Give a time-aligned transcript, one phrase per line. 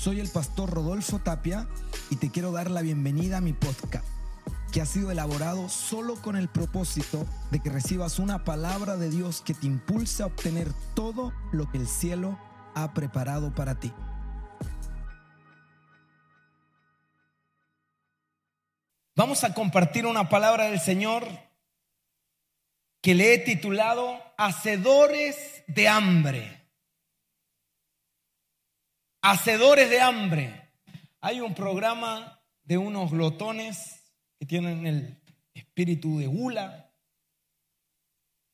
[0.00, 1.68] Soy el pastor Rodolfo Tapia
[2.08, 4.06] y te quiero dar la bienvenida a mi podcast,
[4.72, 9.42] que ha sido elaborado solo con el propósito de que recibas una palabra de Dios
[9.42, 12.38] que te impulse a obtener todo lo que el cielo
[12.74, 13.92] ha preparado para ti.
[19.16, 21.28] Vamos a compartir una palabra del Señor
[23.02, 26.59] que le he titulado Hacedores de hambre.
[29.22, 30.70] Hacedores de hambre.
[31.20, 34.02] Hay un programa de unos glotones
[34.38, 35.20] que tienen el
[35.52, 36.90] espíritu de gula,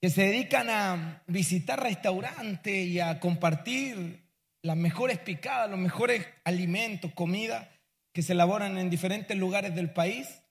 [0.00, 4.24] que se dedican a visitar restaurantes y a compartir
[4.62, 7.70] las mejores picadas, los mejores alimentos, comida
[8.12, 10.42] que se elaboran en diferentes lugares del país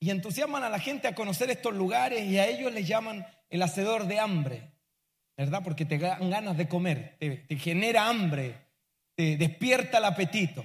[0.00, 3.62] y entusiasman a la gente a conocer estos lugares y a ellos les llaman el
[3.62, 4.72] hacedor de hambre,
[5.36, 5.60] ¿verdad?
[5.62, 8.67] Porque te dan ganas de comer, te, te genera hambre,
[9.18, 10.64] te despierta el apetito.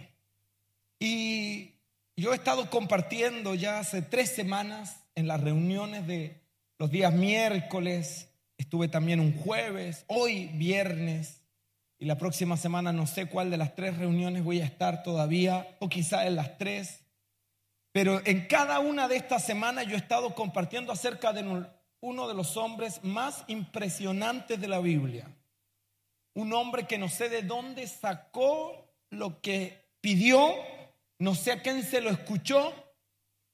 [0.99, 1.71] Y
[2.15, 6.39] yo he estado compartiendo ya hace tres semanas en las reuniones de
[6.77, 11.41] los días miércoles, estuve también un jueves, hoy viernes,
[11.97, 15.75] y la próxima semana no sé cuál de las tres reuniones voy a estar todavía,
[15.79, 17.01] o quizá en las tres.
[17.91, 21.65] Pero en cada una de estas semanas yo he estado compartiendo acerca de
[22.01, 25.27] uno de los hombres más impresionantes de la Biblia.
[26.35, 30.53] Un hombre que no sé de dónde sacó lo que pidió,
[31.19, 32.73] no sé a quién se lo escuchó,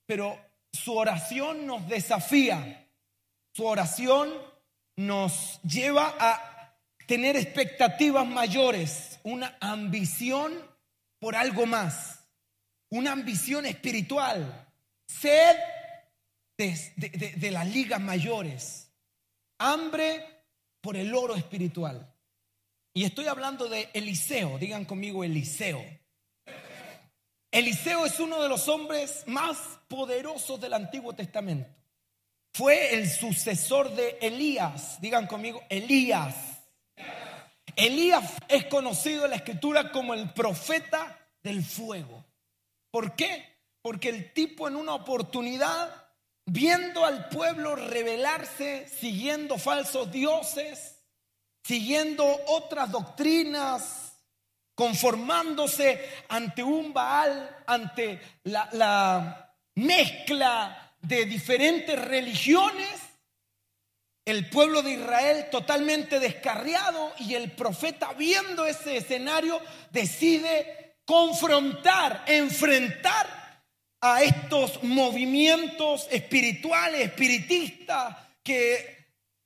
[0.05, 0.39] pero
[0.71, 2.89] su oración nos desafía.
[3.53, 4.33] Su oración
[4.95, 10.53] nos lleva a tener expectativas mayores, una ambición
[11.19, 12.25] por algo más,
[12.89, 14.67] una ambición espiritual,
[15.08, 15.58] sed
[16.58, 18.91] de, las ligas mayores.
[19.59, 20.25] Hambre
[20.81, 22.08] por el oro espiritual.
[22.94, 25.84] Y estoy hablando de Eliseo, digan conmigo Eliseo.
[27.52, 31.70] Eliseo es uno de los hombres más poderosos del Antiguo Testamento.
[32.54, 36.36] Fue el sucesor de Elías, digan conmigo Elías.
[37.76, 42.26] Elías es conocido en la escritura como el profeta del fuego.
[42.92, 43.45] ¿Por qué?
[43.82, 46.08] Porque el tipo en una oportunidad
[46.45, 50.98] viendo al pueblo rebelarse, siguiendo falsos dioses,
[51.69, 54.11] siguiendo otras doctrinas,
[54.73, 62.89] conformándose ante un Baal, ante la, mezcla de diferentes religiones,
[64.25, 73.63] el pueblo de Israel totalmente descarriado y el profeta viendo ese escenario decide confrontar, enfrentar
[74.01, 78.98] a estos movimientos espirituales, espiritistas, que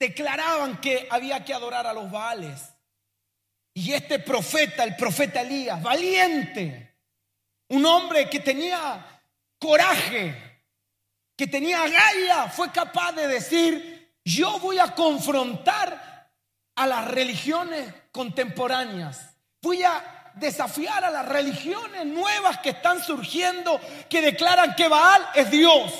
[0.08, 2.60] declaraban que había que adorar a los Baales.
[3.74, 6.98] Y este profeta, el profeta Elías, valiente,
[7.70, 9.22] un hombre que tenía
[9.58, 10.62] coraje,
[11.38, 16.30] que tenía galla, fue capaz de decir, yo voy a confrontar
[16.76, 24.22] a las religiones contemporáneas, voy a desafiar a las religiones nuevas que están surgiendo, que
[24.22, 25.94] declaran que Baal es Dios.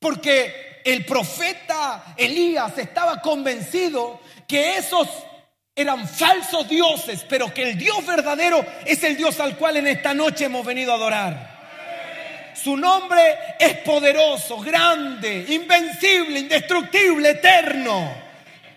[0.00, 5.08] Porque el profeta Elías estaba convencido que esos
[5.74, 10.12] eran falsos dioses, pero que el Dios verdadero es el Dios al cual en esta
[10.12, 11.52] noche hemos venido a adorar.
[12.54, 13.20] Su nombre
[13.58, 18.14] es poderoso, grande, invencible, indestructible, eterno.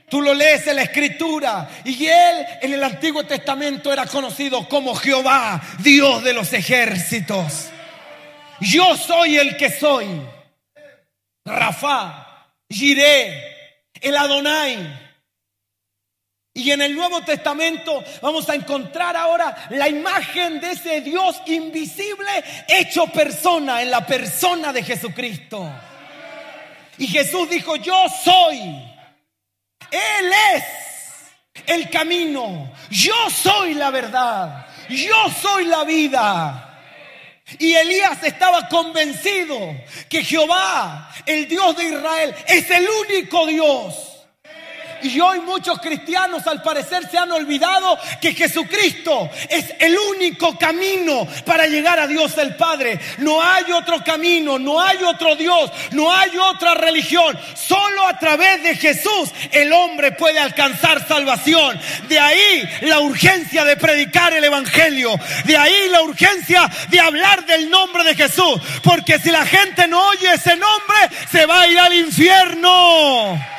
[0.09, 4.95] Tú lo lees en la escritura y él en el Antiguo Testamento era conocido como
[4.95, 7.69] Jehová, Dios de los ejércitos.
[8.61, 10.07] Yo soy el que soy.
[11.45, 15.01] Rafa, Jiré, el Adonai.
[16.53, 22.43] Y en el Nuevo Testamento vamos a encontrar ahora la imagen de ese Dios invisible
[22.67, 25.69] hecho persona en la persona de Jesucristo.
[26.97, 28.95] Y Jesús dijo, yo soy
[29.91, 30.63] él es
[31.67, 32.71] el camino.
[32.89, 34.65] Yo soy la verdad.
[34.89, 36.64] Yo soy la vida.
[37.59, 39.57] Y Elías estaba convencido
[40.09, 44.14] que Jehová, el Dios de Israel, es el único Dios
[45.05, 51.27] y hoy muchos cristianos al parecer se han olvidado que Jesucristo es el único camino
[51.45, 52.99] para llegar a Dios el Padre.
[53.19, 57.37] No hay otro camino, no hay otro Dios, no hay otra religión.
[57.55, 61.79] Solo a través de Jesús el hombre puede alcanzar salvación.
[62.07, 65.19] De ahí la urgencia de predicar el Evangelio.
[65.45, 68.59] De ahí la urgencia de hablar del nombre de Jesús.
[68.83, 70.97] Porque si la gente no oye ese nombre,
[71.31, 73.54] se va a ir al infierno.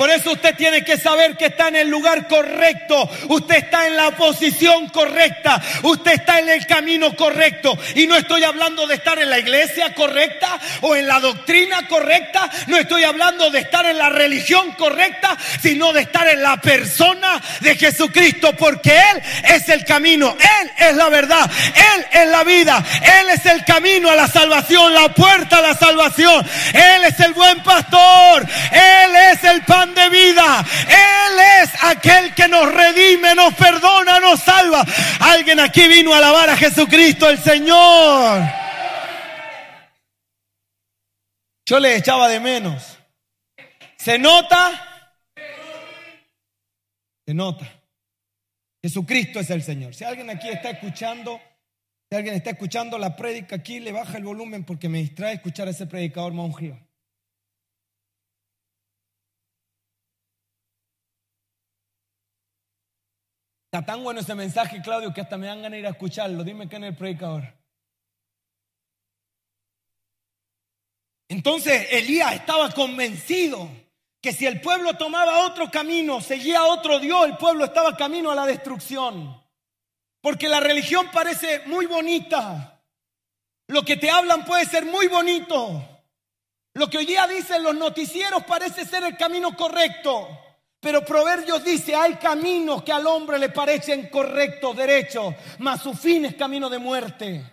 [0.00, 3.96] Por eso usted tiene que saber que está en el lugar correcto, usted está en
[3.96, 7.78] la posición correcta, usted está en el camino correcto.
[7.94, 12.48] Y no estoy hablando de estar en la iglesia correcta o en la doctrina correcta,
[12.68, 17.38] no estoy hablando de estar en la religión correcta, sino de estar en la persona
[17.60, 19.22] de Jesucristo, porque Él
[19.54, 24.08] es el camino, Él es la verdad, Él es la vida, Él es el camino
[24.08, 26.42] a la salvación, la puerta a la salvación,
[26.72, 30.64] Él es el buen pastor, Él es el pan de vida.
[30.88, 34.84] Él es aquel que nos redime, nos perdona, nos salva.
[35.20, 38.42] Alguien aquí vino a alabar a Jesucristo el Señor.
[41.66, 42.98] Yo le echaba de menos.
[43.96, 44.88] ¿Se nota?
[47.26, 47.80] Se nota.
[48.82, 49.94] Jesucristo es el Señor.
[49.94, 51.40] Si alguien aquí está escuchando,
[52.10, 55.68] si alguien está escuchando la prédica aquí, le baja el volumen porque me distrae escuchar
[55.68, 56.78] a ese predicador monjío.
[63.72, 66.42] Está tan bueno ese mensaje, Claudio, que hasta me dan ganas de ir a escucharlo.
[66.42, 67.54] Dime que en el predicador.
[71.28, 73.70] Entonces Elías estaba convencido
[74.20, 78.34] que si el pueblo tomaba otro camino, seguía otro Dios, el pueblo estaba camino a
[78.34, 79.40] la destrucción.
[80.20, 82.82] Porque la religión parece muy bonita.
[83.68, 86.02] Lo que te hablan puede ser muy bonito.
[86.74, 90.28] Lo que hoy día dicen los noticieros parece ser el camino correcto.
[90.80, 96.24] Pero Proverbios dice, hay caminos que al hombre le parecen correctos, derechos, mas su fin
[96.24, 97.44] es camino de muerte.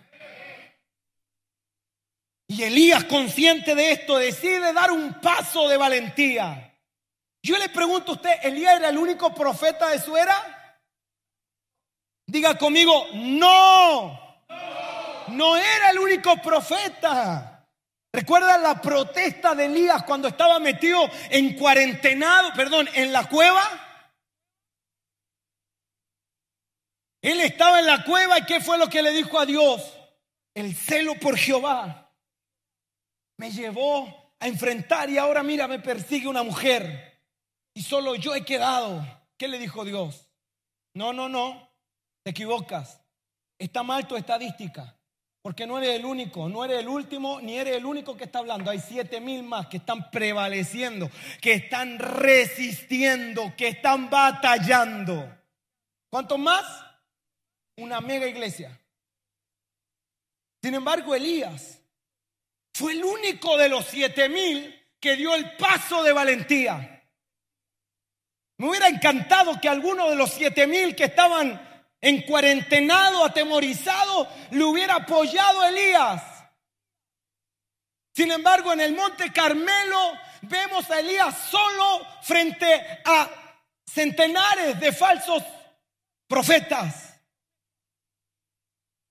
[2.46, 6.74] Y Elías, consciente de esto, decide dar un paso de valentía.
[7.42, 10.80] Yo le pregunto a usted, ¿Elías era el único profeta de su era?
[12.26, 14.18] Diga conmigo, no.
[15.28, 17.57] No era el único profeta.
[18.12, 23.62] ¿Recuerdan la protesta de Elías cuando estaba metido en cuarentenado, perdón, en la cueva?
[27.20, 29.94] Él estaba en la cueva y ¿qué fue lo que le dijo a Dios?
[30.54, 32.12] El celo por Jehová
[33.36, 37.22] me llevó a enfrentar y ahora mira, me persigue una mujer
[37.74, 39.06] y solo yo he quedado.
[39.36, 40.28] ¿Qué le dijo Dios?
[40.94, 41.72] No, no, no,
[42.24, 43.00] te equivocas.
[43.58, 44.97] Está mal tu estadística.
[45.48, 48.40] Porque no eres el único, no eres el último, ni eres el único que está
[48.40, 48.70] hablando.
[48.70, 51.10] Hay siete mil más que están prevaleciendo,
[51.40, 55.26] que están resistiendo, que están batallando.
[56.10, 56.66] ¿Cuántos más?
[57.78, 58.78] Una mega iglesia.
[60.62, 61.80] Sin embargo, Elías
[62.74, 67.06] fue el único de los siete mil que dio el paso de valentía.
[68.58, 71.67] Me hubiera encantado que alguno de los siete mil que estaban
[72.00, 76.22] en cuarentenado, atemorizado, le hubiera apoyado a Elías.
[78.14, 80.12] Sin embargo, en el monte Carmelo
[80.42, 83.28] vemos a Elías solo frente a
[83.86, 85.42] centenares de falsos
[86.26, 87.20] profetas.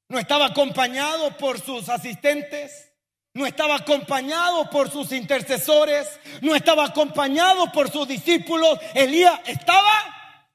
[0.10, 2.94] No estaba acompañado por sus asistentes,
[3.34, 8.80] no estaba acompañado por sus intercesores, no estaba acompañado por sus discípulos.
[8.94, 10.46] Elías estaba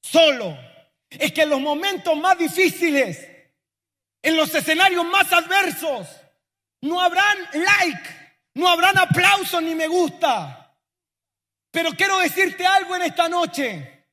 [0.00, 0.69] solo
[1.10, 3.26] es que en los momentos más difíciles,
[4.22, 6.06] en los escenarios más adversos,
[6.82, 8.10] no habrán like,
[8.54, 10.74] no habrán aplausos ni me gusta.
[11.70, 14.06] Pero quiero decirte algo en esta noche.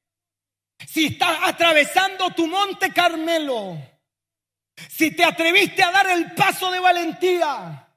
[0.87, 3.77] Si estás atravesando tu monte Carmelo,
[4.89, 7.87] si te atreviste a dar el paso de valentía,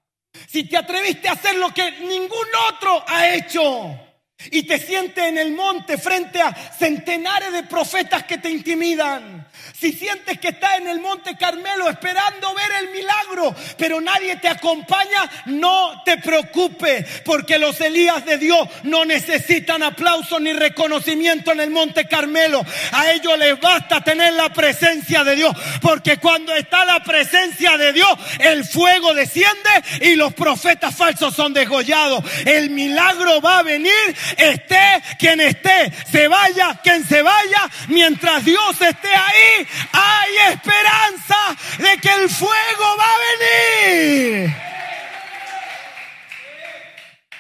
[0.49, 4.10] si te atreviste a hacer lo que ningún otro ha hecho,
[4.51, 9.47] y te sientes en el monte frente a centenares de profetas que te intimidan.
[9.79, 14.49] Si sientes que estás en el monte Carmelo esperando ver el milagro, pero nadie te
[14.49, 21.61] acompaña, no te preocupes, porque los Elías de Dios no necesitan aplauso ni reconocimiento en
[21.61, 22.65] el monte Carmelo.
[22.93, 27.93] A ellos les basta tener la presencia de Dios, porque cuando está la presencia de
[27.93, 29.71] Dios, el fuego desciende
[30.03, 32.23] y los profetas falsos son degollados.
[32.45, 33.95] El milagro va a venir
[34.37, 41.37] esté quien esté, se vaya quien se vaya, mientras Dios esté ahí, hay esperanza
[41.79, 44.55] de que el fuego va a venir.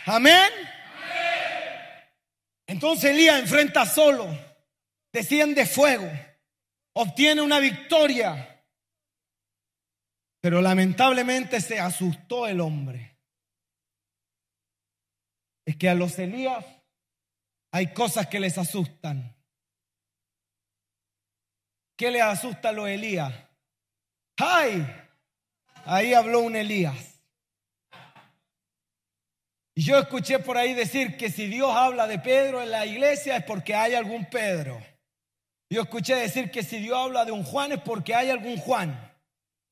[0.06, 0.50] Amén.
[2.66, 4.28] Entonces Elías enfrenta solo,
[5.12, 6.10] desciende fuego,
[6.94, 8.46] obtiene una victoria.
[10.40, 13.18] Pero lamentablemente se asustó el hombre.
[15.66, 16.64] Es que a los Elías
[17.72, 19.36] hay cosas que les asustan.
[21.96, 23.32] ¿Qué les asusta a los Elías?
[24.38, 24.86] ¡Ay!
[25.84, 27.20] Ahí habló un Elías.
[29.74, 33.36] Y yo escuché por ahí decir que si Dios habla de Pedro en la iglesia
[33.36, 34.80] es porque hay algún Pedro.
[35.70, 39.10] Yo escuché decir que si Dios habla de un Juan es porque hay algún Juan.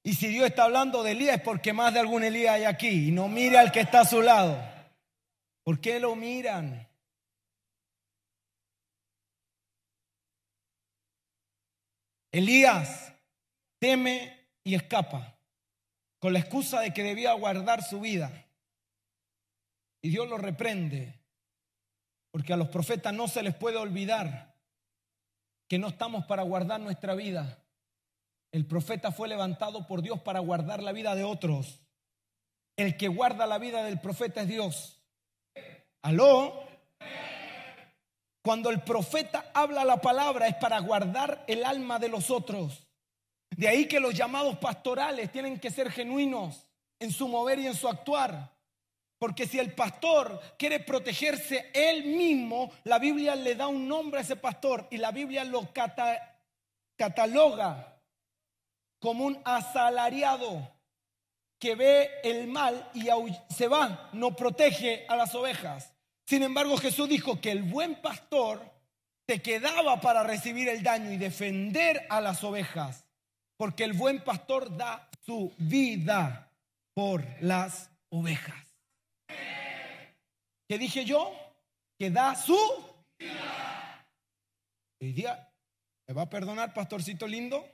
[0.05, 3.09] Y si Dios está hablando de Elías es porque más de algún Elías hay aquí.
[3.09, 4.59] Y no mire al que está a su lado.
[5.65, 6.88] ¿Por qué lo miran?
[12.33, 13.13] Elías
[13.79, 15.39] teme y escapa
[16.19, 18.47] con la excusa de que debía guardar su vida.
[20.03, 21.21] Y Dios lo reprende,
[22.31, 24.55] porque a los profetas no se les puede olvidar
[25.69, 27.65] que no estamos para guardar nuestra vida.
[28.53, 31.81] El profeta fue levantado por Dios para guardar la vida de otros.
[32.77, 35.03] El que guarda la vida del profeta es Dios.
[36.03, 36.65] ¿Aló?
[38.43, 42.87] Cuando el profeta habla la palabra es para guardar el alma de los otros.
[43.51, 46.67] De ahí que los llamados pastorales tienen que ser genuinos
[46.99, 48.57] en su mover y en su actuar.
[49.19, 54.23] Porque si el pastor quiere protegerse él mismo, la Biblia le da un nombre a
[54.23, 55.69] ese pastor y la Biblia lo
[56.97, 58.01] cataloga
[59.01, 60.73] como un asalariado
[61.59, 63.09] que ve el mal y
[63.53, 65.93] se va, no protege a las ovejas.
[66.29, 68.61] Sin embargo, Jesús dijo que el buen pastor
[69.27, 73.07] te quedaba para recibir el daño y defender a las ovejas,
[73.57, 76.53] porque el buen pastor da su vida
[76.93, 78.63] por las ovejas.
[80.69, 81.33] ¿Qué dije yo?
[81.99, 82.59] Que da su
[83.19, 84.07] vida.
[85.01, 85.51] Hoy día,
[86.07, 87.67] ¿me va a perdonar, pastorcito lindo?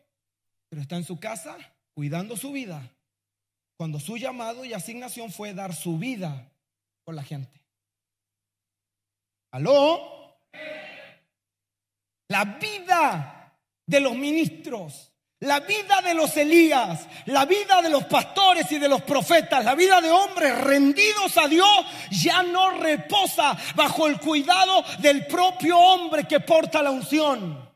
[0.69, 1.57] Pero está en su casa
[1.93, 2.89] cuidando su vida.
[3.77, 6.53] Cuando su llamado y asignación fue dar su vida
[7.03, 7.64] por la gente.
[9.55, 10.41] ¿Aló?
[12.29, 13.57] La vida
[13.87, 18.89] de los ministros la vida de los Elías, la vida de los pastores y de
[18.89, 21.69] los profetas, la vida de hombres rendidos a Dios
[22.11, 27.71] ya no reposa bajo el cuidado del propio hombre que porta la unción.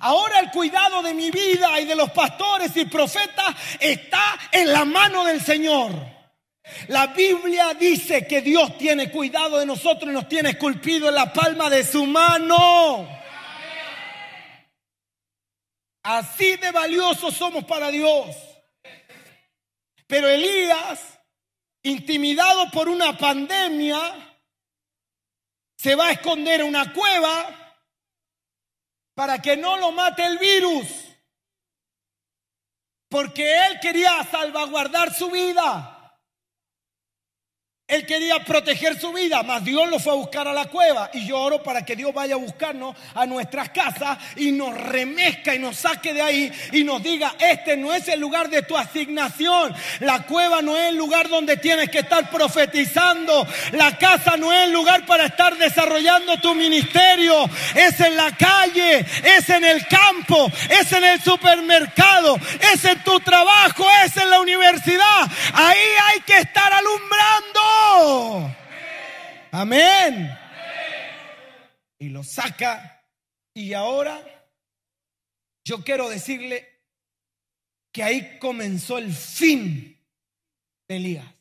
[0.00, 4.84] Ahora el cuidado de mi vida y de los pastores y profetas está en la
[4.84, 6.13] mano del Señor.
[6.88, 11.32] La Biblia dice que Dios tiene cuidado de nosotros y nos tiene esculpido en la
[11.32, 13.08] palma de su mano.
[16.02, 18.36] Así de valiosos somos para Dios.
[20.06, 21.18] Pero Elías,
[21.82, 24.36] intimidado por una pandemia,
[25.76, 27.76] se va a esconder en una cueva
[29.14, 30.86] para que no lo mate el virus.
[33.08, 35.93] Porque él quería salvaguardar su vida.
[37.86, 41.10] Él quería proteger su vida, mas Dios lo fue a buscar a la cueva.
[41.12, 45.54] Y yo oro para que Dios vaya a buscarnos a nuestras casas y nos remezca
[45.54, 48.74] y nos saque de ahí y nos diga, este no es el lugar de tu
[48.74, 49.74] asignación.
[50.00, 53.46] La cueva no es el lugar donde tienes que estar profetizando.
[53.72, 57.44] La casa no es el lugar para estar desarrollando tu ministerio.
[57.74, 62.38] Es en la calle, es en el campo, es en el supermercado,
[62.72, 65.30] es en tu trabajo, es en la universidad.
[65.52, 67.73] Ahí hay que estar alumbrando.
[69.52, 70.30] Amén.
[71.98, 73.02] Y lo saca.
[73.54, 74.20] Y ahora
[75.64, 76.68] yo quiero decirle
[77.92, 79.96] que ahí comenzó el fin
[80.88, 81.34] de Elías.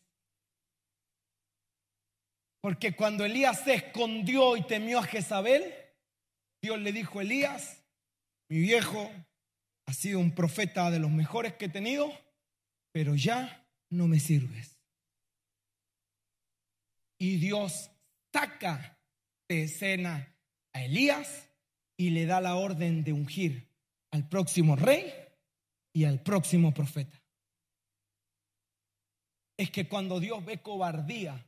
[2.61, 5.73] Porque cuando Elías se escondió y temió a Jezabel,
[6.61, 7.83] Dios le dijo, Elías,
[8.49, 9.11] mi viejo
[9.85, 12.13] ha sido un profeta de los mejores que he tenido,
[12.93, 14.72] pero ya no me sirves.
[17.17, 17.91] Y Dios
[18.31, 18.99] saca
[19.47, 20.35] de escena
[20.73, 21.49] a Elías
[21.97, 23.69] y le da la orden de ungir
[24.11, 25.11] al próximo rey
[25.93, 27.21] y al próximo profeta.
[29.57, 31.45] Es que cuando Dios ve cobardía,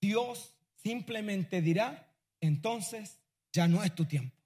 [0.00, 3.20] Dios simplemente dirá, entonces
[3.52, 4.36] ya no es tu tiempo.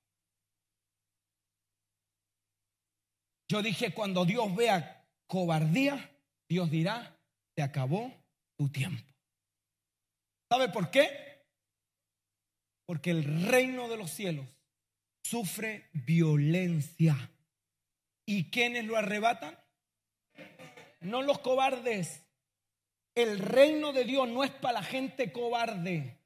[3.48, 6.10] Yo dije, cuando Dios vea cobardía,
[6.48, 7.16] Dios dirá,
[7.54, 8.12] se acabó
[8.56, 9.13] tu tiempo.
[10.54, 11.10] ¿Sabe por qué?
[12.86, 14.46] Porque el reino de los cielos
[15.24, 17.16] sufre violencia.
[18.24, 19.58] ¿Y quiénes lo arrebatan?
[21.00, 22.24] No los cobardes.
[23.16, 26.20] El reino de Dios no es para la gente cobarde.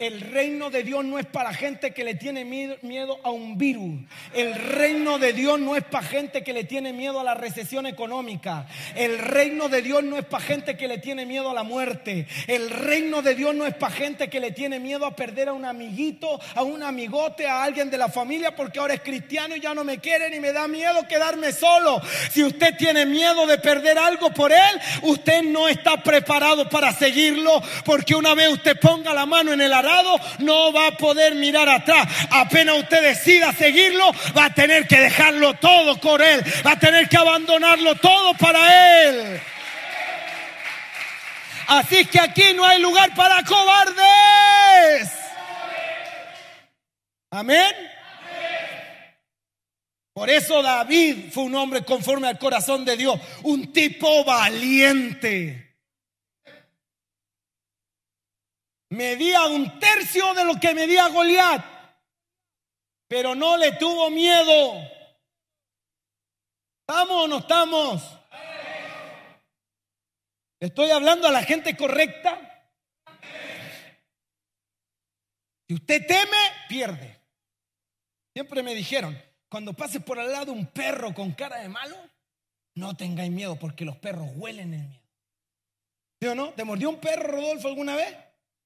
[0.00, 4.00] El reino de Dios no es para gente que le tiene miedo a un virus.
[4.32, 7.84] El reino de Dios no es para gente que le tiene miedo a la recesión
[7.84, 8.66] económica.
[8.94, 12.26] El reino de Dios no es para gente que le tiene miedo a la muerte.
[12.46, 15.52] El reino de Dios no es para gente que le tiene miedo a perder a
[15.52, 19.60] un amiguito, a un amigote, a alguien de la familia porque ahora es cristiano y
[19.60, 22.00] ya no me quiere ni me da miedo quedarme solo.
[22.30, 27.62] Si usted tiene miedo de perder algo por él, usted no está preparado para seguirlo
[27.84, 29.89] porque una vez usted ponga la mano en el arado,
[30.38, 32.06] no va a poder mirar atrás.
[32.30, 37.08] Apenas usted decida seguirlo, va a tener que dejarlo todo con él, va a tener
[37.08, 39.40] que abandonarlo todo para él.
[41.66, 45.12] Así que aquí no hay lugar para cobardes.
[47.30, 47.72] Amén.
[50.12, 55.69] Por eso David fue un hombre conforme al corazón de Dios, un tipo valiente.
[58.90, 61.64] Medía un tercio de lo que medía Goliat,
[63.08, 64.74] pero no le tuvo miedo.
[66.86, 68.18] ¿Estamos o no estamos?
[70.60, 72.38] ¿Estoy hablando a la gente correcta?
[75.66, 76.36] Si usted teme,
[76.68, 77.18] pierde.
[78.34, 81.96] Siempre me dijeron, cuando pase por al lado un perro con cara de malo,
[82.74, 85.02] no tengáis miedo porque los perros huelen el miedo.
[86.20, 86.52] ¿Sí o no?
[86.52, 88.16] ¿Te mordió un perro, Rodolfo, alguna vez?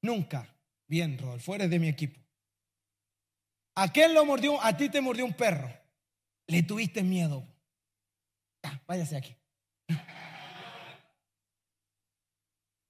[0.05, 0.55] Nunca.
[0.87, 2.21] Bien, Rodolfo, eres de mi equipo.
[3.75, 4.63] ¿A quién lo mordió?
[4.63, 5.73] A ti te mordió un perro.
[6.47, 7.43] Le tuviste miedo.
[8.63, 9.35] Ya, váyase aquí.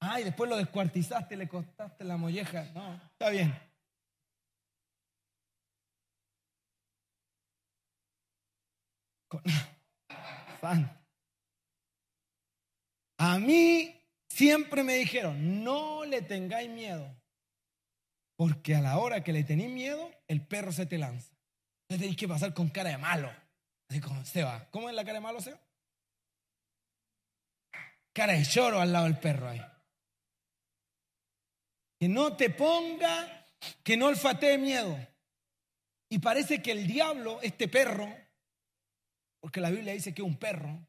[0.01, 2.65] Ay, después lo descuartizaste, le costaste la molleja.
[2.75, 3.57] No, está bien.
[13.19, 14.04] A mí
[14.35, 17.15] Siempre me dijeron, no le tengáis miedo,
[18.35, 21.33] porque a la hora que le tenéis miedo, el perro se te lanza.
[21.83, 23.33] Entonces tenéis que pasar con cara de malo.
[23.89, 24.69] Así como Seba.
[24.73, 25.61] ¿Cómo es la cara de malo, Seba?
[28.13, 29.65] Cara de lloro al lado del perro ahí.
[32.01, 33.47] Que no te ponga,
[33.85, 34.99] que no olfatee miedo.
[36.09, 38.13] Y parece que el diablo, este perro,
[39.39, 40.85] porque la Biblia dice que es un perro,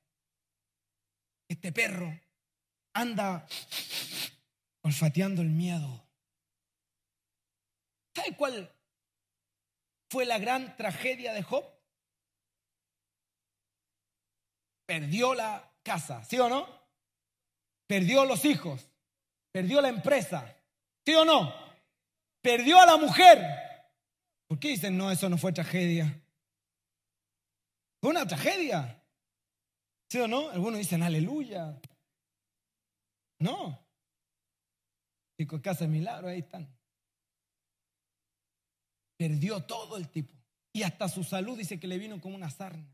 [1.48, 2.25] este perro
[2.96, 3.46] anda
[4.82, 6.04] olfateando el miedo.
[8.16, 8.74] ¿Sabe cuál
[10.10, 11.66] fue la gran tragedia de Job?
[14.88, 16.68] Perdió la casa, ¿sí o no?
[17.88, 18.90] Perdió los hijos,
[19.52, 20.56] perdió la empresa,
[21.06, 21.54] ¿sí o no?
[22.42, 23.44] Perdió a la mujer.
[24.48, 26.22] ¿Por qué dicen no, eso no fue tragedia?
[28.00, 29.04] Fue una tragedia.
[30.10, 30.50] ¿Sí o no?
[30.52, 31.80] Algunos dicen aleluya.
[33.40, 33.86] No.
[35.38, 36.74] Chico, casa de milagro, ahí están.
[39.18, 40.34] Perdió todo el tipo.
[40.74, 42.86] Y hasta su salud dice que le vino como una sarna.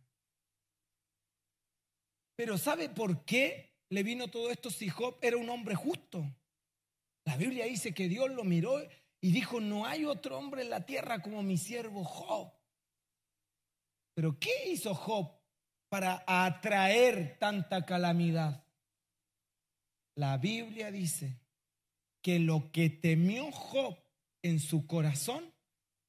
[2.35, 6.25] Pero ¿sabe por qué le vino todo esto si Job era un hombre justo?
[7.25, 8.81] La Biblia dice que Dios lo miró
[9.19, 12.51] y dijo, no hay otro hombre en la tierra como mi siervo Job.
[14.15, 15.31] Pero ¿qué hizo Job
[15.89, 18.65] para atraer tanta calamidad?
[20.15, 21.37] La Biblia dice
[22.21, 23.97] que lo que temió Job
[24.43, 25.53] en su corazón,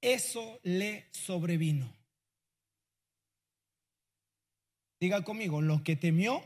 [0.01, 1.93] eso le sobrevino.
[5.01, 6.43] Diga conmigo, lo que temió,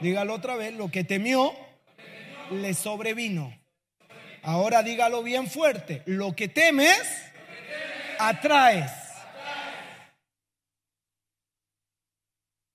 [0.00, 1.52] dígalo otra vez, lo que temió,
[2.50, 3.56] le sobrevino.
[4.42, 7.02] Ahora dígalo bien fuerte, lo que temes,
[8.18, 8.92] atraes.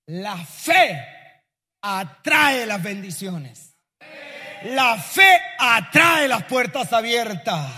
[0.08, 1.21] La fe
[1.82, 3.76] atrae las bendiciones.
[4.66, 7.72] La fe atrae las puertas abiertas.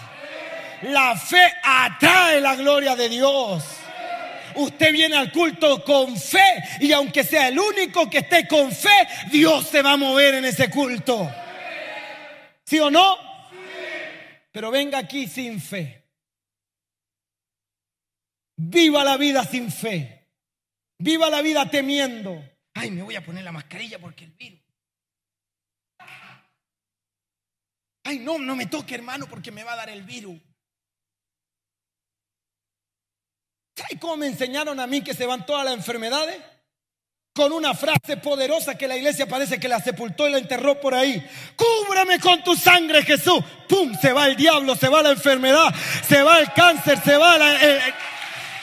[0.83, 3.63] La fe atrae la gloria de Dios.
[4.55, 6.43] Usted viene al culto con fe
[6.81, 10.45] y aunque sea el único que esté con fe, Dios se va a mover en
[10.45, 11.31] ese culto.
[12.65, 13.17] ¿Sí o no?
[14.51, 16.03] Pero venga aquí sin fe.
[18.57, 20.27] Viva la vida sin fe.
[20.99, 24.59] Viva la vida temiendo ay, me voy a poner la mascarilla porque el virus.
[28.03, 30.39] Ay, no, no me toque, hermano, porque me va a dar el virus.
[33.75, 36.39] ¿Sabes cómo me enseñaron a mí que se van todas las enfermedades?
[37.33, 40.93] Con una frase poderosa que la iglesia parece que la sepultó y la enterró por
[40.93, 41.25] ahí.
[41.55, 43.43] Cúbrame con tu sangre, Jesús.
[43.67, 43.97] ¡Pum!
[43.99, 45.73] Se va el diablo, se va la enfermedad,
[46.07, 47.57] se va el cáncer, se va la...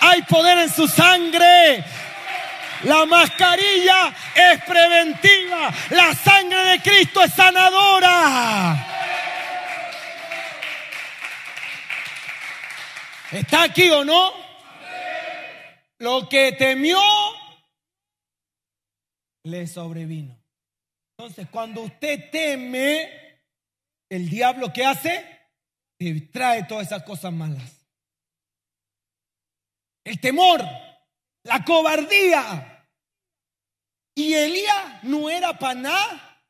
[0.00, 1.84] hay poder en su sangre.
[2.84, 5.72] La mascarilla es preventiva.
[5.90, 8.86] La sangre de Cristo es sanadora.
[13.32, 14.32] ¿Está aquí o no?
[15.98, 17.00] Lo que temió
[19.44, 20.36] le sobrevino.
[21.16, 23.40] Entonces, cuando usted teme,
[24.08, 25.40] el diablo ¿qué hace?
[25.98, 27.86] Te trae todas esas cosas malas.
[30.02, 30.60] El temor,
[31.50, 32.86] la cobardía.
[34.14, 36.44] Y Elías no era para nada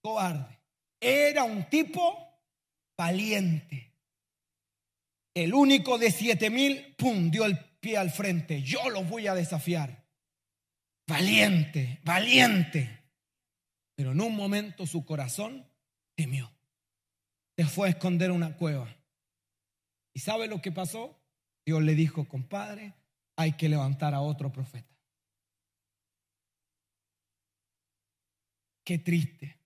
[0.00, 0.60] cobarde.
[1.00, 2.16] Era un tipo
[2.96, 3.92] valiente.
[5.34, 8.62] El único de siete mil, pum, dio el pie al frente.
[8.62, 10.04] Yo los voy a desafiar.
[11.08, 13.04] Valiente, valiente.
[13.96, 15.68] Pero en un momento su corazón
[16.14, 16.52] temió.
[17.56, 18.96] Se fue a esconder una cueva.
[20.12, 21.20] ¿Y sabe lo que pasó?
[21.66, 22.94] Dios le dijo, compadre,
[23.36, 24.94] hay que levantar a otro profeta.
[28.84, 29.58] Qué triste.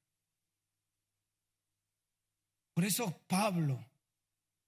[2.75, 3.85] Por eso Pablo,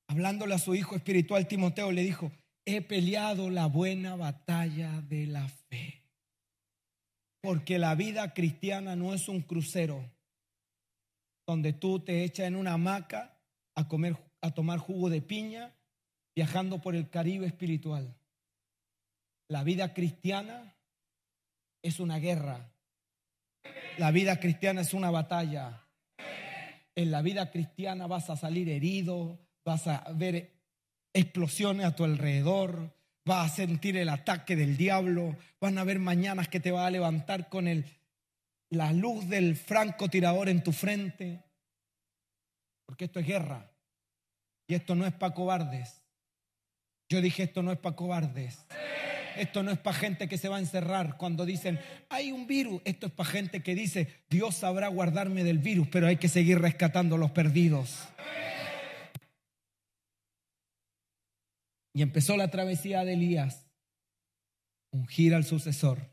[0.08, 2.32] hablándole a su hijo espiritual Timoteo, le dijo,
[2.64, 6.02] he peleado la buena batalla de la fe.
[7.40, 10.04] Porque la vida cristiana no es un crucero
[11.46, 13.40] donde tú te echas en una hamaca
[13.74, 15.74] a comer a tomar jugo de piña
[16.34, 18.16] viajando por el Caribe espiritual.
[19.50, 20.76] La vida cristiana
[21.82, 22.72] es una guerra.
[23.98, 25.88] La vida cristiana es una batalla.
[26.94, 30.52] En la vida cristiana vas a salir herido, vas a ver
[31.12, 36.46] explosiones a tu alrededor, vas a sentir el ataque del diablo, van a haber mañanas
[36.46, 37.84] que te va a levantar con el,
[38.68, 41.42] la luz del francotirador en tu frente,
[42.86, 43.68] porque esto es guerra
[44.68, 46.04] y esto no es para cobardes.
[47.08, 48.64] Yo dije, esto no es para cobardes.
[49.40, 52.83] Esto no es para gente que se va a encerrar cuando dicen, hay un virus.
[52.85, 56.59] Esto es para gente que dice, Dios sabrá guardarme del virus, pero hay que seguir
[56.59, 58.07] rescatando a los perdidos.
[61.94, 63.66] Y empezó la travesía de Elías,
[64.92, 66.11] ungir al sucesor,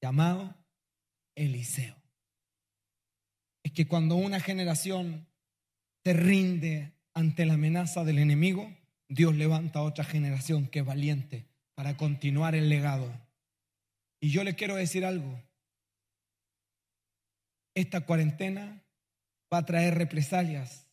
[0.00, 0.56] llamado
[1.34, 1.96] Eliseo.
[3.62, 5.28] Es que cuando una generación
[6.02, 8.74] se rinde ante la amenaza del enemigo,
[9.06, 11.51] Dios levanta a otra generación que es valiente
[11.82, 13.12] para continuar el legado.
[14.20, 15.42] Y yo le quiero decir algo.
[17.74, 18.84] Esta cuarentena
[19.52, 20.86] va a traer represalias.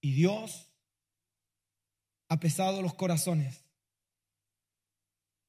[0.00, 0.70] Y Dios
[2.28, 3.64] ha pesado los corazones.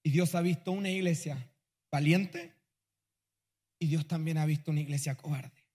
[0.01, 1.51] Y Dios ha visto una iglesia
[1.91, 2.55] valiente
[3.77, 5.67] y Dios también ha visto una iglesia cobarde.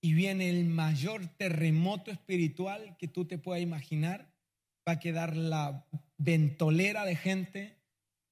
[0.00, 4.34] Y viene el mayor terremoto espiritual que tú te puedas imaginar.
[4.86, 7.76] Va a quedar la ventolera de gente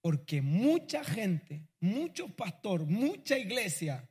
[0.00, 4.08] porque mucha gente, mucho pastor, mucha iglesia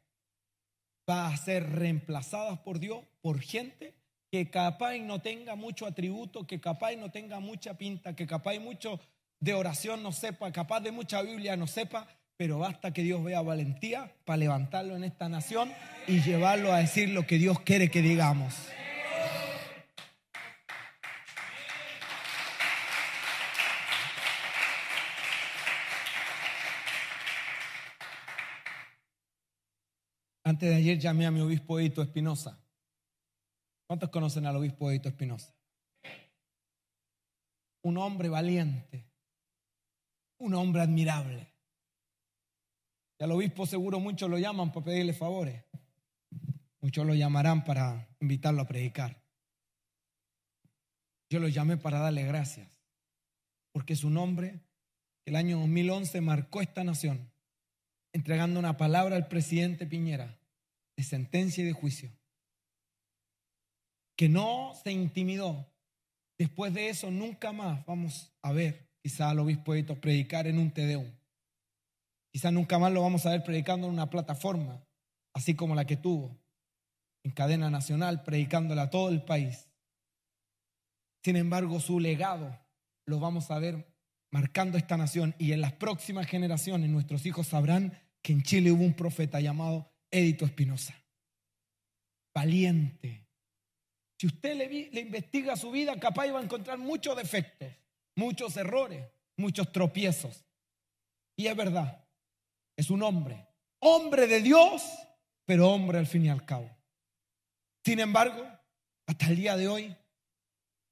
[1.10, 3.96] va a ser reemplazadas por Dios por gente
[4.32, 9.00] que capaz no tenga mucho atributo, que capaz no tenga mucha pinta, que capaz mucho
[9.40, 13.42] de oración no sepa, capaz de mucha Biblia no sepa, pero basta que Dios vea
[13.42, 15.72] valentía para levantarlo en esta nación
[16.08, 18.56] y llevarlo a decir lo que Dios quiere que digamos.
[30.44, 32.64] Antes de ayer llamé a mi obispo Edito Espinosa
[33.88, 35.54] ¿Cuántos conocen al obispo Edito Espinosa?
[37.84, 39.06] Un hombre valiente,
[40.40, 41.54] un hombre admirable.
[43.20, 45.64] Y al obispo seguro muchos lo llaman para pedirle favores.
[46.82, 49.22] Muchos lo llamarán para invitarlo a predicar.
[51.30, 52.82] Yo lo llamé para darle gracias,
[53.72, 54.62] porque su nombre
[55.26, 57.32] el año 2011 marcó esta nación,
[58.14, 60.40] entregando una palabra al presidente Piñera
[60.96, 62.12] de sentencia y de juicio
[64.16, 65.70] que no se intimidó.
[66.38, 70.72] Después de eso, nunca más vamos a ver quizá al obispo Edito predicar en un
[70.72, 71.12] Tedeum.
[72.32, 74.84] Quizá nunca más lo vamos a ver predicando en una plataforma,
[75.34, 76.38] así como la que tuvo,
[77.24, 79.70] en cadena nacional, predicándola a todo el país.
[81.24, 82.60] Sin embargo, su legado
[83.06, 83.88] lo vamos a ver
[84.32, 88.84] marcando esta nación y en las próximas generaciones nuestros hijos sabrán que en Chile hubo
[88.84, 90.96] un profeta llamado Edito Espinosa.
[92.34, 93.28] Valiente,
[94.18, 97.68] si usted le, investiga su vida, capaz va a encontrar muchos defectos,
[98.16, 99.06] muchos errores,
[99.38, 100.46] muchos tropiezos.
[101.36, 102.08] Y es verdad,
[102.78, 103.46] es un hombre,
[103.80, 104.84] hombre de Dios,
[105.46, 106.70] pero hombre al fin y al cabo.
[107.84, 108.48] Sin embargo,
[109.06, 109.96] hasta el día de hoy,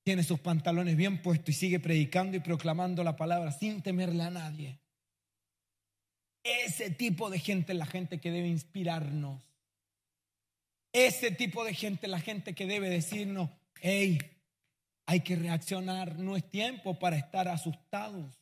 [0.04, 4.32] tiene sus pantalones bien puestos y sigue predicando y proclamando la palabra sin temerle a
[4.32, 4.82] nadie.
[6.44, 9.42] Ese tipo de gente es la gente que debe inspirarnos.
[10.94, 13.50] Ese tipo de gente, la gente que debe decirnos,
[13.82, 14.20] hey,
[15.06, 16.18] hay que reaccionar.
[16.18, 18.42] No es tiempo para estar asustados.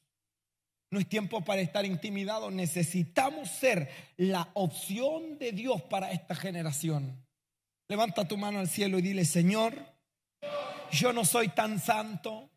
[0.91, 2.51] No es tiempo para estar intimidados.
[2.51, 7.23] Necesitamos ser la opción de Dios para esta generación.
[7.87, 9.73] Levanta tu mano al cielo y dile, Señor,
[10.91, 12.49] yo no soy tan santo.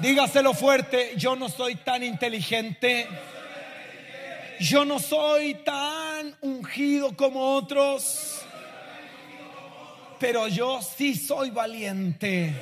[0.00, 3.06] Dígaselo fuerte, yo no soy tan inteligente.
[4.60, 8.42] Yo no soy tan ungido como otros.
[10.18, 12.54] Pero yo sí soy valiente.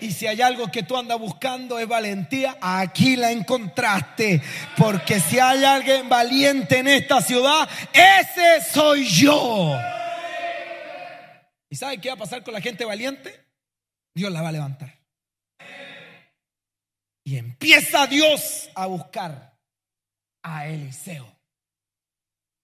[0.00, 4.40] Y si hay algo que tú andas buscando es valentía, aquí la encontraste.
[4.78, 9.78] Porque si hay alguien valiente en esta ciudad, ese soy yo.
[11.68, 13.44] ¿Y sabe qué va a pasar con la gente valiente?
[14.14, 14.98] Dios la va a levantar.
[17.24, 19.55] Y empieza Dios a buscar
[20.46, 21.26] a Eliseo.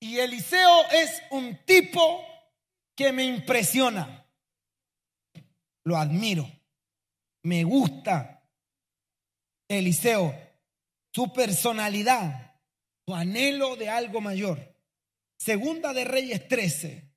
[0.00, 2.24] Y Eliseo es un tipo
[2.96, 4.24] que me impresiona.
[5.84, 6.48] Lo admiro.
[7.44, 8.48] Me gusta
[9.68, 10.32] Eliseo,
[11.12, 12.60] su personalidad,
[13.04, 14.76] su anhelo de algo mayor.
[15.36, 17.12] Segunda de Reyes 13.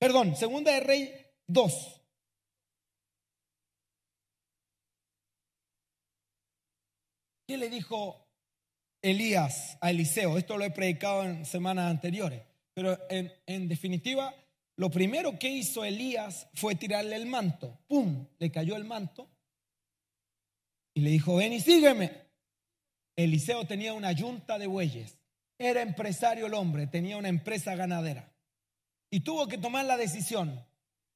[0.00, 2.02] Perdón, segunda de Reyes 2.
[7.46, 8.25] ¿Qué le dijo
[9.10, 10.36] Elías a Eliseo?
[10.36, 12.42] Esto lo he predicado en semanas anteriores,
[12.74, 14.34] pero en, definitiva
[14.76, 17.78] lo primero que hizo Elías fue tirarle el manto.
[17.86, 18.26] ¡Pum!
[18.38, 19.30] Le cayó el manto.
[20.92, 22.26] Y le dijo, ven y sígueme.
[23.14, 25.18] Eliseo tenía una yunta de bueyes.
[25.56, 28.32] Era empresario el hombre, tenía una empresa ganadera.
[29.08, 30.66] Y tuvo que tomar la decisión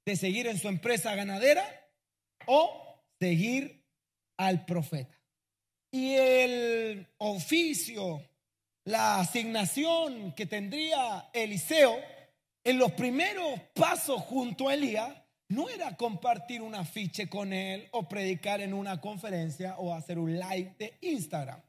[0.06, 1.64] de seguir en su empresa ganadera
[2.46, 3.84] o seguir
[4.36, 5.19] al profeta.
[5.92, 8.22] Y el oficio,
[8.84, 11.96] la asignación que tendría Eliseo
[12.62, 15.16] en los primeros pasos junto a Elías
[15.48, 20.38] no era compartir un afiche con él o predicar en una conferencia o hacer un
[20.38, 21.60] live de Instagram.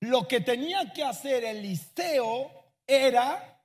[0.00, 2.50] Lo que tenía que hacer Eliseo
[2.86, 3.62] era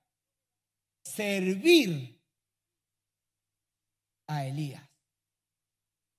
[1.04, 2.22] servir
[4.28, 4.84] a Elías.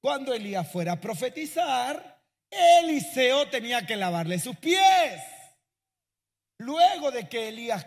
[0.01, 2.16] Cuando Elías fuera a profetizar,
[2.51, 5.23] Eliseo tenía que lavarle sus pies.
[6.59, 7.87] Luego de que Elías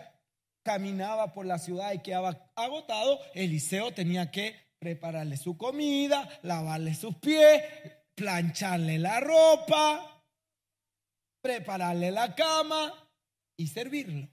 [0.64, 7.16] caminaba por la ciudad y quedaba agotado, Eliseo tenía que prepararle su comida, lavarle sus
[7.16, 7.62] pies,
[8.14, 10.24] plancharle la ropa,
[11.42, 12.92] prepararle la cama
[13.58, 14.28] y servirlo.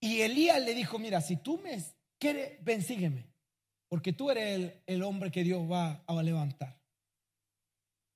[0.00, 1.80] Y Elías le dijo, mira, si tú me
[2.18, 3.31] quieres, ven, sígueme,
[3.92, 6.80] porque tú eres el, hombre que Dios va a levantar.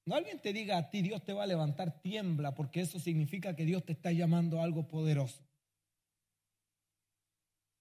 [0.06, 3.54] No alguien te diga a ti, Dios te va a levantar, tiembla, porque eso significa
[3.54, 5.46] que Dios te está llamando a algo poderoso.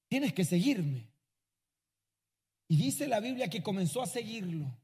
[0.09, 1.07] Tienes que seguirme.
[2.67, 4.77] Y dice la Biblia que comenzó a seguirlo.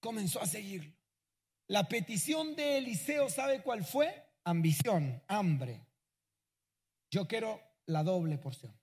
[0.00, 0.92] Comenzó a seguirlo.
[1.68, 4.24] La petición de Eliseo, ¿sabe cuál fue?
[4.42, 5.86] Ambición, hambre.
[7.12, 8.76] Yo quiero la doble porción.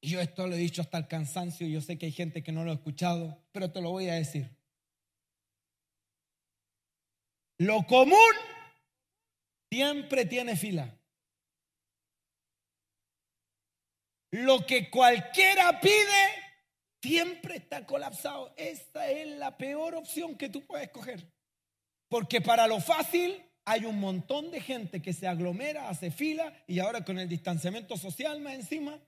[0.00, 2.52] Y yo esto lo he dicho hasta el cansancio yo sé que hay gente que
[2.52, 4.48] no lo ha escuchado, pero te lo voy a decir.
[7.58, 8.16] Lo común
[9.70, 10.94] siempre tiene fila.
[14.30, 16.48] Lo que cualquiera pide
[17.02, 18.54] siempre está colapsado.
[18.56, 21.32] Esta es la peor opción que tú puedes escoger.
[22.08, 26.78] Porque para lo fácil hay un montón de gente que se aglomera, hace fila y
[26.78, 28.98] ahora con el distanciamiento social más encima,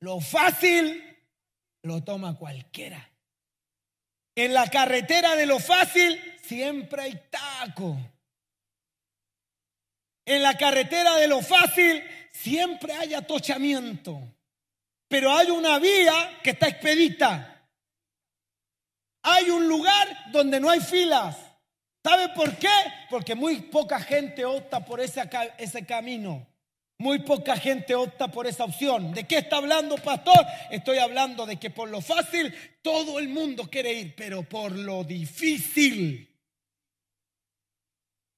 [0.00, 1.04] lo fácil
[1.82, 3.10] lo toma cualquiera.
[4.34, 7.96] En la carretera de lo fácil siempre hay taco.
[10.24, 14.22] En la carretera de lo fácil siempre hay atochamiento.
[15.08, 17.66] Pero hay una vía que está expedita.
[19.22, 21.36] Hay un lugar donde no hay filas.
[22.04, 22.68] ¿Sabe por qué?
[23.10, 26.46] Porque muy poca gente opta por ese, ese camino.
[27.00, 29.12] Muy poca gente opta por esa opción.
[29.12, 30.44] ¿De qué está hablando, pastor?
[30.68, 35.04] Estoy hablando de que por lo fácil todo el mundo quiere ir, pero por lo
[35.04, 36.28] difícil,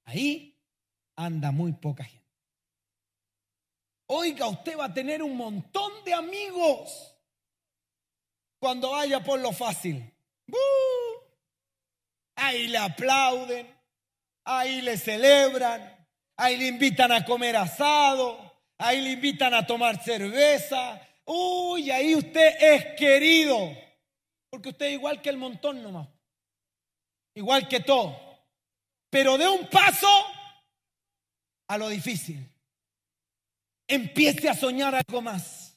[0.05, 0.63] ahí
[1.17, 2.21] anda muy poca gente.
[4.09, 7.17] Oiga, usted va a tener un montón de amigos
[8.59, 10.05] cuando vaya por lo fácil.
[12.35, 13.75] Ahí le aplauden,
[14.45, 18.50] ahí le celebran, ahí le invitan a comer asado
[18.81, 21.01] ahí le invitan a tomar cerveza.
[21.25, 23.77] Uy, ahí usted es querido.
[24.49, 26.09] Porque usted es igual que el montón nomás.
[27.35, 28.19] Igual que todo.
[29.11, 30.09] Pero de un paso
[31.69, 32.47] a lo difícil.
[33.87, 35.77] empiece a soñar algo más.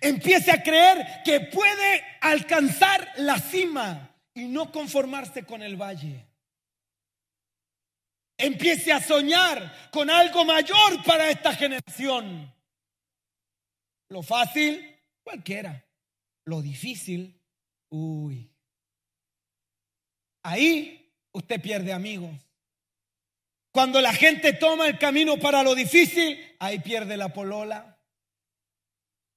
[0.00, 6.25] Empiece a creer que puede alcanzar la cima y no conformarse con el valle.
[8.38, 12.52] Empiece a soñar con algo mayor para esta generación.
[14.08, 15.84] Lo fácil, cualquiera.
[16.44, 17.40] Lo difícil,
[17.90, 18.50] uy.
[20.42, 22.30] Ahí usted pierde amigos.
[23.72, 27.98] Cuando la gente toma el camino para lo difícil, ahí pierde la polola.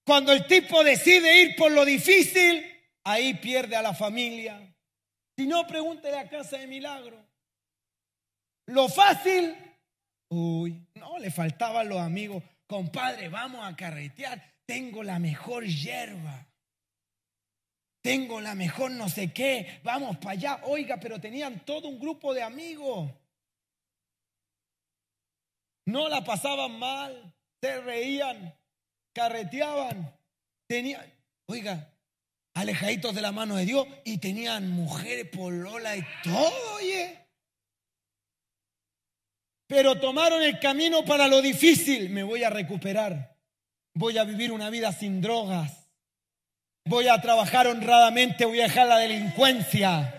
[0.06, 2.66] Cuando el tipo decide ir por lo difícil,
[3.04, 4.74] ahí pierde a la familia.
[5.38, 7.29] Si no, pregúntele a Casa de Milagro.
[8.70, 9.56] Lo fácil,
[10.30, 12.44] uy, no, le faltaban los amigos.
[12.68, 14.44] Compadre, vamos a carretear.
[14.64, 16.48] Tengo la mejor hierba.
[18.04, 19.82] Tengo la mejor no sé qué.
[19.84, 20.62] Vamos para allá.
[20.66, 23.12] Oiga, pero tenían todo un grupo de amigos.
[25.88, 27.34] No la pasaban mal.
[27.60, 28.56] Se reían.
[29.16, 30.16] Carreteaban.
[30.68, 31.12] Tenían,
[31.48, 31.92] oiga,
[32.54, 33.88] alejaditos de la mano de Dios.
[34.06, 37.29] Y tenían mujeres, polola y todo, oye.
[39.70, 42.10] Pero tomaron el camino para lo difícil.
[42.10, 43.36] Me voy a recuperar.
[43.94, 45.92] Voy a vivir una vida sin drogas.
[46.86, 48.46] Voy a trabajar honradamente.
[48.46, 50.16] Voy a dejar la delincuencia.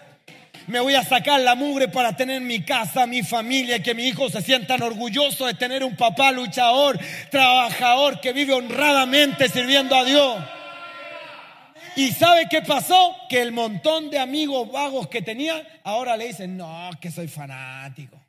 [0.68, 4.30] Me voy a sacar la mugre para tener mi casa, mi familia, que mis hijos
[4.30, 6.96] se sientan orgullosos de tener un papá luchador,
[7.28, 10.44] trabajador, que vive honradamente sirviendo a Dios.
[11.96, 13.16] ¿Y sabe qué pasó?
[13.28, 18.19] Que el montón de amigos vagos que tenía, ahora le dicen, no, que soy fanático.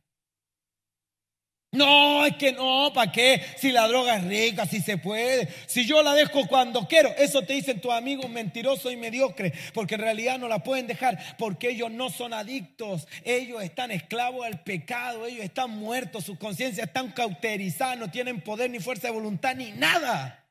[1.73, 3.45] No, es que no, ¿para qué?
[3.55, 7.10] Si la droga es rica, si se puede, si yo la dejo cuando quiero.
[7.17, 11.17] Eso te dicen tus amigos mentirosos y mediocres, porque en realidad no la pueden dejar,
[11.38, 16.88] porque ellos no son adictos, ellos están esclavos al pecado, ellos están muertos, sus conciencias
[16.88, 20.45] están cauterizadas, no tienen poder ni fuerza de voluntad ni nada.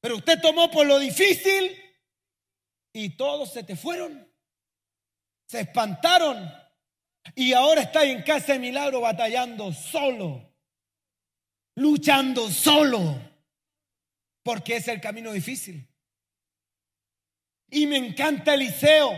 [0.00, 1.76] Pero usted tomó por lo difícil
[2.92, 4.32] y todos se te fueron,
[5.48, 6.65] se espantaron
[7.34, 10.54] y ahora está en casa de milagro batallando solo,
[11.74, 13.20] luchando solo,
[14.42, 15.88] porque es el camino difícil.
[17.68, 19.10] Y me encanta Eliseo.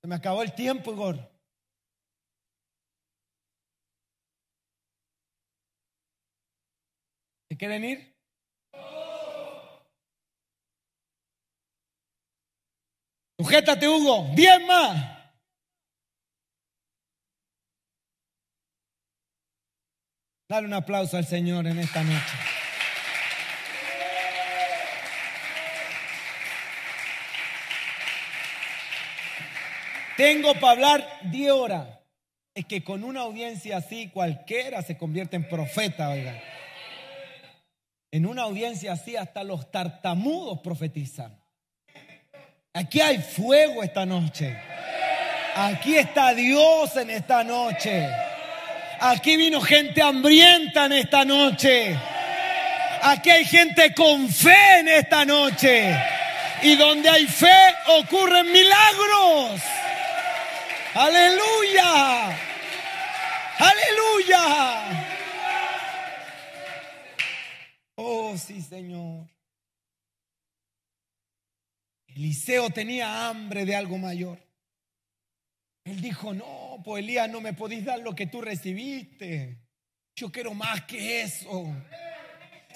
[0.00, 1.30] Se me acabó el tiempo, Igor.
[7.48, 8.14] ¿Se quieren ir?
[13.38, 14.32] Sujétate, Hugo.
[14.34, 15.13] Bien más.
[20.46, 22.36] Dale un aplauso al Señor en esta noche.
[30.18, 31.88] Tengo para hablar 10 horas.
[32.54, 36.40] Es que con una audiencia así cualquiera se convierte en profeta, oiga.
[38.12, 41.42] En una audiencia así hasta los tartamudos profetizan.
[42.74, 44.54] Aquí hay fuego esta noche.
[45.56, 48.23] Aquí está Dios en esta noche.
[49.06, 51.94] Aquí vino gente hambrienta en esta noche.
[53.02, 55.94] Aquí hay gente con fe en esta noche.
[56.62, 57.54] Y donde hay fe
[57.98, 59.60] ocurren milagros.
[60.94, 62.28] Aleluya.
[63.58, 65.06] Aleluya.
[67.96, 69.26] Oh, sí, Señor.
[72.06, 74.38] Eliseo tenía hambre de algo mayor.
[75.84, 79.58] Él dijo, no, pues Elías, no me podéis dar lo que tú recibiste.
[80.16, 81.74] Yo quiero más que eso.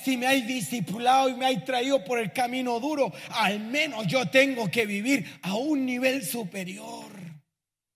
[0.04, 4.28] Si me hay discipulado y me hay traído por el camino duro, al menos yo
[4.28, 7.10] tengo que vivir a un nivel superior.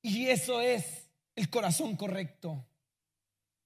[0.00, 2.66] Y eso es el corazón correcto.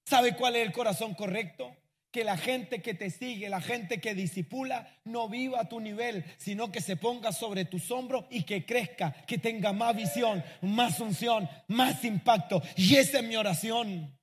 [0.05, 1.75] ¿Sabe cuál es el corazón correcto?
[2.11, 6.25] Que la gente que te sigue, la gente que disipula, no viva a tu nivel,
[6.37, 10.99] sino que se ponga sobre tus hombros y que crezca, que tenga más visión, más
[10.99, 12.61] unción, más impacto.
[12.75, 14.16] Y esa es mi oración.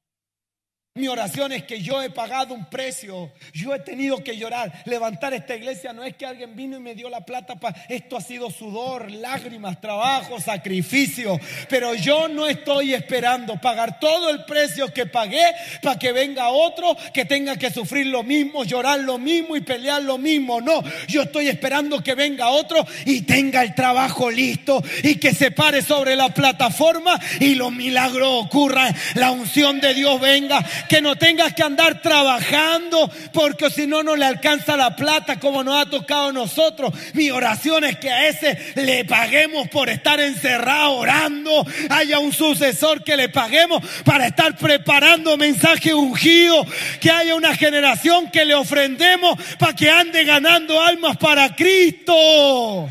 [0.96, 4.72] Mi oración es que yo he pagado un precio, yo he tenido que llorar.
[4.84, 8.16] Levantar esta iglesia no es que alguien vino y me dio la plata para esto
[8.16, 14.94] ha sido sudor, lágrimas, trabajo, sacrificio, pero yo no estoy esperando pagar todo el precio
[14.94, 15.42] que pagué
[15.82, 20.00] para que venga otro que tenga que sufrir lo mismo, llorar lo mismo y pelear
[20.00, 20.60] lo mismo.
[20.60, 25.50] No, yo estoy esperando que venga otro y tenga el trabajo listo y que se
[25.50, 31.16] pare sobre la plataforma y los milagros ocurran, la unción de Dios venga que no
[31.16, 35.90] tengas que andar trabajando porque si no, no le alcanza la plata como nos ha
[35.90, 36.92] tocado a nosotros.
[37.14, 43.02] Mi oración es que a ese le paguemos por estar encerrado orando, haya un sucesor
[43.02, 46.66] que le paguemos para estar preparando mensaje ungido,
[47.00, 52.90] que haya una generación que le ofrendemos para que ande ganando almas para Cristo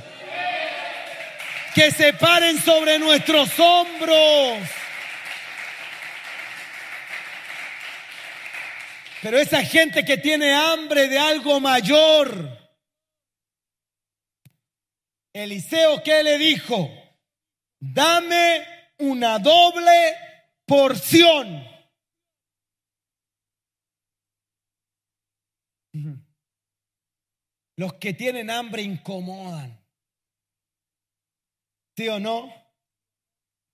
[1.74, 4.60] que se paren sobre nuestros hombros.
[9.24, 12.60] Pero esa gente que tiene hambre de algo mayor,
[15.32, 16.90] Eliseo, ¿qué le dijo?
[17.80, 18.68] Dame
[19.00, 20.14] una doble
[20.66, 21.66] porción.
[27.78, 29.82] Los que tienen hambre incomodan.
[31.96, 32.54] ¿Sí o no?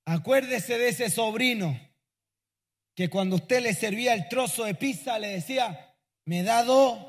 [0.05, 1.88] Acuérdese de ese sobrino
[2.99, 5.95] que cuando usted le servía el trozo de pizza le decía,
[6.25, 6.99] me da dos.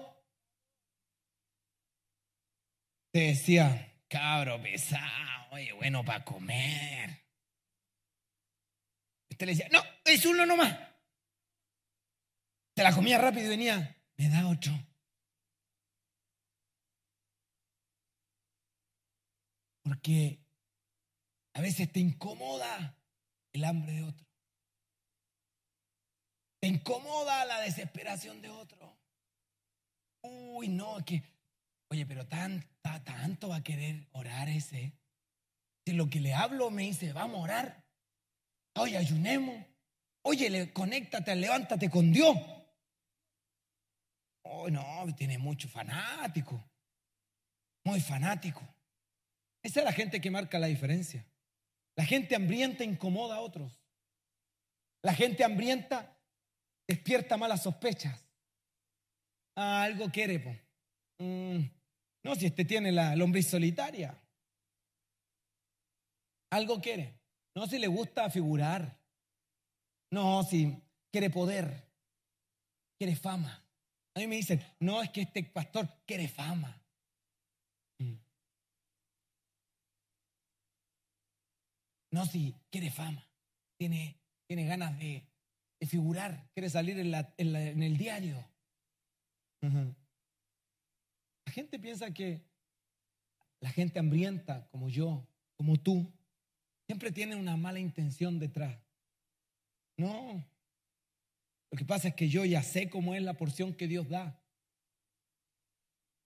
[3.13, 7.27] Te decía, cabro pesado, oye, bueno para comer.
[9.33, 10.79] Usted le decía, no, es uno nomás.
[12.77, 14.73] Se la comía rápido y venía, me da otro.
[19.83, 20.47] Porque
[21.55, 22.97] a veces te incomoda
[23.53, 24.30] el hambre de otro.
[26.61, 28.99] Te incomoda la desesperación de otro.
[30.23, 31.23] Uy, no, que,
[31.91, 34.93] oye, pero tan, tanto va a querer orar ese.
[35.87, 37.85] Si lo que le hablo me dice, vamos a orar.
[38.77, 39.65] Oye, ayunemos.
[40.23, 42.37] Oye, conéctate, levántate con Dios.
[44.43, 46.63] Oh, no, tiene mucho fanático.
[47.85, 48.63] Muy fanático.
[49.63, 51.27] Esa es la gente que marca la diferencia.
[51.97, 53.73] La gente hambrienta incomoda a otros.
[55.03, 56.20] La gente hambrienta
[56.91, 58.27] despierta malas sospechas.
[59.57, 60.39] Ah, algo quiere,
[61.21, 61.61] mm,
[62.25, 64.21] no, si este tiene la lombriz solitaria.
[66.53, 67.21] Algo quiere.
[67.55, 68.99] No, si le gusta figurar.
[70.11, 70.77] No, si
[71.13, 71.89] quiere poder.
[72.99, 73.65] Quiere fama.
[74.17, 76.77] A mí me dicen, no, es que este pastor quiere fama.
[82.13, 83.25] No, si quiere fama,
[83.79, 84.19] tiene,
[84.49, 85.30] tiene ganas de,
[85.87, 88.37] figurar, quiere salir en, en, el diario.
[89.63, 92.45] La gente piensa que
[93.61, 95.27] la gente hambrienta como yo,
[95.57, 96.13] como tú,
[96.87, 98.79] siempre tiene una mala intención detrás.
[99.97, 100.45] No.
[101.71, 104.43] Lo que pasa es que yo ya sé cómo es la porción que Dios da.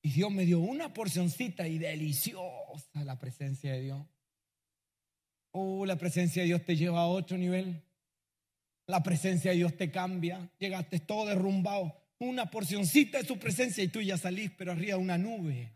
[0.03, 4.07] Y Dios me dio una porcioncita y deliciosa la presencia de Dios.
[5.53, 7.84] Oh, la presencia de Dios te lleva a otro nivel.
[8.87, 10.51] La presencia de Dios te cambia.
[10.59, 11.97] Llegaste todo derrumbado.
[12.19, 15.73] Una porcioncita de su presencia y tú ya salís, pero arriba una nube.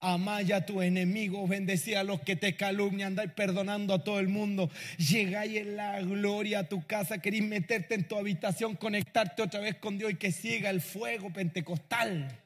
[0.00, 4.26] Amaya a tu enemigo, bendecía a los que te calumnian, andai perdonando a todo el
[4.26, 4.68] mundo.
[4.98, 9.76] Llegáis en la gloria a tu casa, querís meterte en tu habitación, conectarte otra vez
[9.76, 12.36] con Dios y que siga el fuego pentecostal.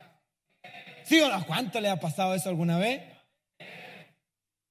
[1.05, 1.47] ¿Sí o no?
[1.47, 3.01] ¿Cuánto le ha pasado eso alguna vez?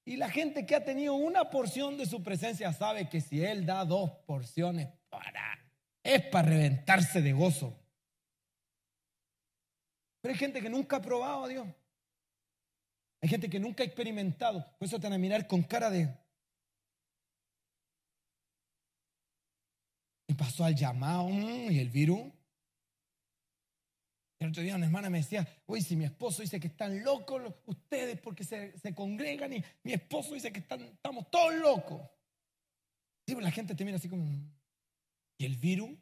[0.05, 3.65] Y la gente que ha tenido una porción de su presencia sabe que si Él
[3.65, 4.89] da dos porciones
[6.05, 7.77] es para reventarse de gozo.
[10.21, 11.67] Pero hay gente que nunca ha probado a Dios.
[13.21, 14.63] Hay gente que nunca ha experimentado.
[14.77, 16.15] Por eso te van a mirar con cara de...
[20.27, 22.31] Y pasó al llamado mm, y el virus.
[24.39, 27.41] El otro día una hermana me decía, uy, si mi esposo dice que están locos
[27.65, 32.01] ustedes porque se, congregan y mi esposo dice que están, estamos todos locos.
[33.25, 34.27] Sí, pues la gente te mira así como,
[35.37, 35.97] ¿y el virus?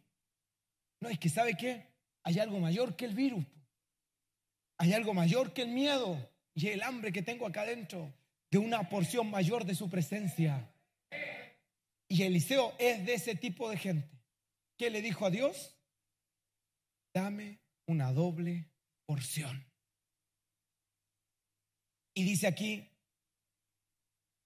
[1.00, 1.88] No, es que ¿sabe qué?
[2.24, 3.46] Hay algo mayor que el virus.
[4.78, 8.14] Hay algo mayor que el miedo y el hambre que tengo acá adentro
[8.50, 10.72] de una porción mayor de su presencia.
[12.08, 14.10] Y Eliseo es de ese tipo de gente.
[14.78, 15.76] ¿Qué le dijo a Dios?
[17.14, 18.70] Dame una doble
[19.06, 19.66] porción.
[22.14, 22.90] Y dice aquí,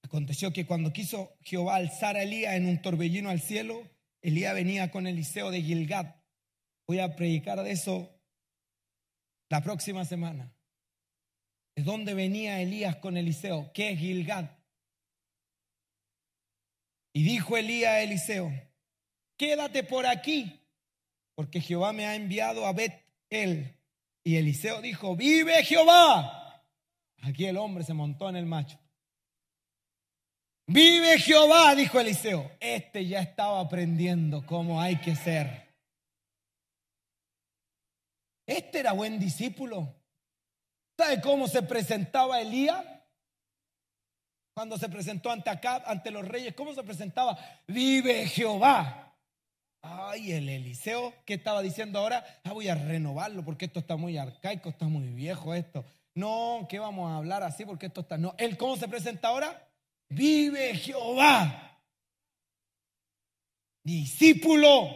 [0.04, 3.90] aconteció que cuando quiso Jehová alzar a Elías en un torbellino al cielo,
[4.22, 6.16] Elías venía con Eliseo de Gilgad.
[6.88, 8.20] Voy a predicar de eso
[9.50, 10.54] la próxima semana.
[11.76, 13.72] ¿De dónde venía Elías con Eliseo?
[13.74, 14.50] ¿Qué es Gilgad?
[17.14, 18.52] Y dijo Elías a Eliseo,
[19.38, 20.60] quédate por aquí,
[21.36, 23.76] porque Jehová me ha enviado a Bet él.
[24.24, 26.64] Y Eliseo dijo, vive Jehová.
[27.22, 28.80] Aquí el hombre se montó en el macho.
[30.70, 32.52] Vive Jehová, dijo Eliseo.
[32.60, 35.66] Este ya estaba aprendiendo cómo hay que ser.
[38.46, 39.96] este era buen discípulo.
[40.98, 42.84] ¿Sabe cómo se presentaba Elías?
[44.54, 47.38] Cuando se presentó ante Acab, ante los reyes, ¿cómo se presentaba?
[47.68, 49.16] Vive Jehová.
[49.82, 52.26] Ay, el Eliseo, ¿qué estaba diciendo ahora?
[52.44, 55.86] Ah, voy a renovarlo porque esto está muy arcaico, está muy viejo esto.
[56.16, 57.64] No, ¿qué vamos a hablar así?
[57.66, 58.18] Porque esto está.
[58.18, 59.67] No, él, ¿cómo se presenta ahora?
[60.10, 61.80] Vive Jehová.
[63.84, 64.90] Discípulo.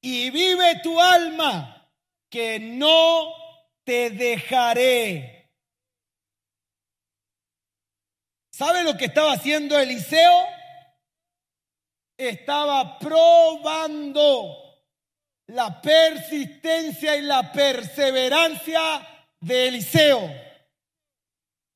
[0.00, 1.90] Y vive tu alma,
[2.28, 3.32] que no
[3.84, 5.50] te dejaré.
[8.52, 10.46] ¿Sabe lo que estaba haciendo Eliseo?
[12.18, 14.56] Estaba probando
[15.48, 20.51] la persistencia y la perseverancia de Eliseo.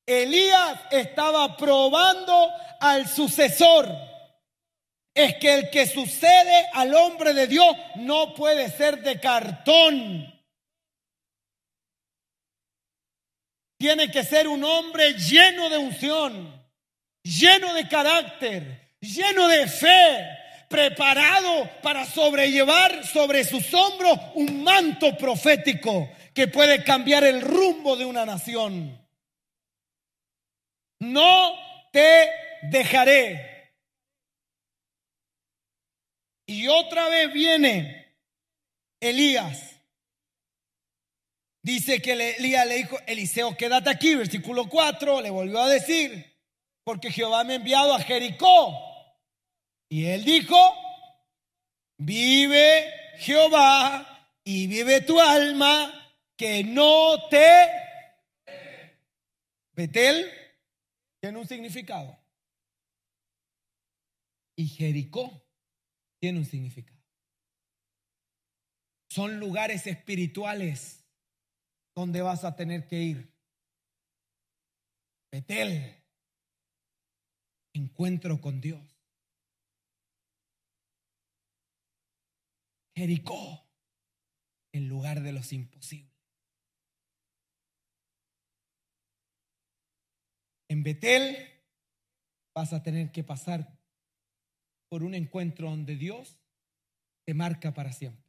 [0.07, 2.49] Elías estaba probando
[2.79, 3.93] al sucesor.
[5.13, 10.33] Es que el que sucede al hombre de Dios no puede ser de cartón.
[13.77, 16.65] Tiene que ser un hombre lleno de unción,
[17.21, 20.25] lleno de carácter, lleno de fe,
[20.69, 28.05] preparado para sobrellevar sobre sus hombros un manto profético que puede cambiar el rumbo de
[28.05, 29.06] una nación.
[30.99, 31.55] No
[31.91, 32.29] te
[32.63, 33.73] dejaré.
[36.45, 38.15] Y otra vez viene
[38.99, 39.77] Elías
[41.67, 46.39] Dice que Elías le dijo, Eliseo, quédate aquí, versículo 4, le volvió a decir,
[46.85, 48.73] porque Jehová me ha enviado a Jericó.
[49.89, 50.55] Y él dijo,
[51.97, 57.69] vive Jehová y vive tu alma, que no te...
[59.73, 60.31] Betel
[61.27, 62.17] tiene un significado.
[64.55, 65.45] Y Jericó
[66.19, 66.97] tiene un significado.
[69.09, 70.97] Son lugares espirituales
[71.97, 73.33] ¿Dónde vas a tener que ir?
[75.31, 75.95] Betel.
[77.73, 79.01] Encuentro con Dios.
[82.95, 83.67] Jericó.
[84.73, 86.06] En lugar de los imposibles.
[90.69, 91.37] En Betel
[92.55, 93.79] vas a tener que pasar
[94.89, 96.39] por un encuentro donde Dios
[97.25, 98.25] te marca para siempre.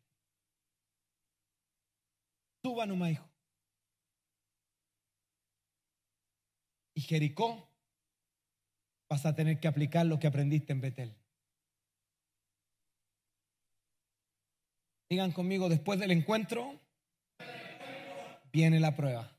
[2.63, 3.29] Suba nomás, hijo.
[6.99, 7.71] y Jericó,
[9.09, 11.15] vas a tener que aplicar lo que aprendiste en Betel.
[15.09, 16.81] Digan conmigo, después del encuentro,
[18.51, 19.38] viene la prueba.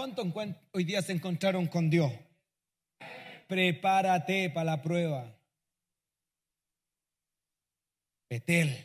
[0.00, 0.24] ¿Cuánto
[0.72, 2.10] hoy día se encontraron con Dios?
[3.46, 5.38] Prepárate para la prueba.
[8.30, 8.78] Betel,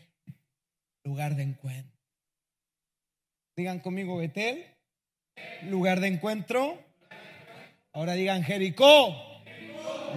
[1.06, 1.98] lugar de encuentro.
[3.56, 4.66] Digan conmigo, Betel,
[5.70, 6.84] lugar de encuentro.
[7.94, 9.16] Ahora digan Jericó,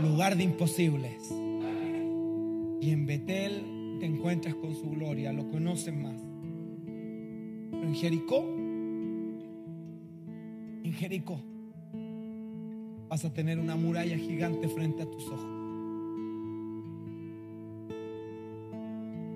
[0.01, 1.31] lugar de imposibles.
[2.81, 6.21] Y en Betel te encuentras con su gloria, lo conocen más.
[7.71, 8.58] Pero en Jericó,
[10.89, 11.39] en Jericó,
[13.09, 15.59] vas a tener una muralla gigante frente a tus ojos.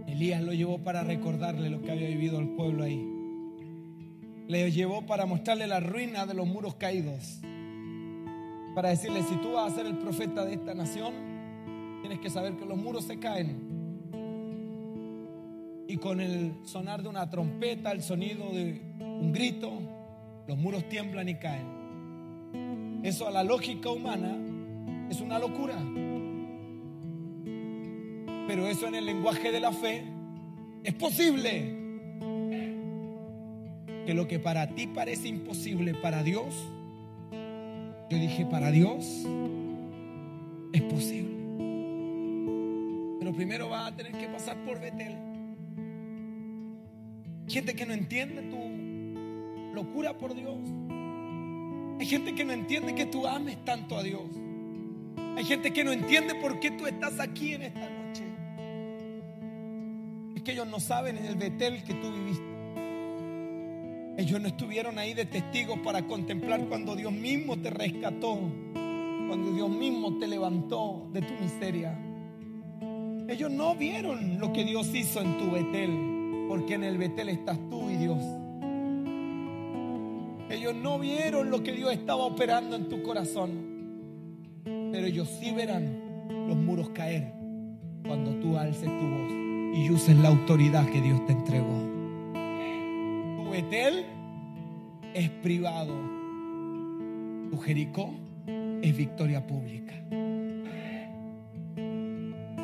[0.07, 3.07] Elías lo llevó para recordarle lo que había vivido el pueblo ahí.
[4.48, 7.40] Le llevó para mostrarle la ruina de los muros caídos
[8.74, 11.12] para decirle, si tú vas a ser el profeta de esta nación,
[12.00, 13.70] tienes que saber que los muros se caen.
[15.86, 20.01] Y con el sonar de una trompeta, el sonido de un grito,
[20.47, 23.01] los muros tiemblan y caen.
[23.03, 24.36] Eso a la lógica humana
[25.11, 25.76] es una locura.
[28.47, 30.05] Pero eso en el lenguaje de la fe
[30.84, 31.80] es posible.
[34.07, 36.55] Que lo que para ti parece imposible, para Dios
[38.12, 39.26] yo dije, para Dios
[40.74, 41.34] es posible.
[43.18, 45.16] Pero primero va a tener que pasar por Betel.
[47.49, 48.57] Gente que no entiende tu
[49.73, 50.59] locura por Dios.
[51.99, 54.23] Hay gente que no entiende que tú ames tanto a Dios.
[55.37, 58.25] Hay gente que no entiende por qué tú estás aquí en esta noche.
[60.35, 62.53] Es que ellos no saben en el Betel que tú viviste.
[64.18, 68.39] Ellos no estuvieron ahí de testigos para contemplar cuando Dios mismo te rescató,
[68.75, 71.99] cuando Dios mismo te levantó de tu miseria.
[73.29, 77.59] Ellos no vieron lo que Dios hizo en tu Betel, porque en el Betel estás
[77.70, 78.18] tú y Dios.
[80.75, 86.57] No vieron lo que Dios estaba operando en tu corazón, pero ellos sí verán los
[86.57, 87.33] muros caer
[88.07, 89.33] cuando tú alces tu voz
[89.75, 91.93] y uses la autoridad que Dios te entregó.
[93.51, 94.07] Betel
[95.12, 95.95] es privado.
[97.51, 98.11] Tu Jericó
[98.81, 99.95] es victoria pública.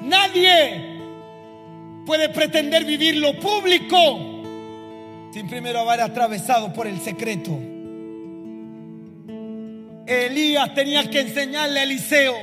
[0.03, 0.99] Nadie
[2.07, 3.97] puede pretender vivir lo público
[5.31, 7.59] sin primero haber atravesado por el secreto.
[10.09, 12.35] Elías tenía que enseñarle a Eliseo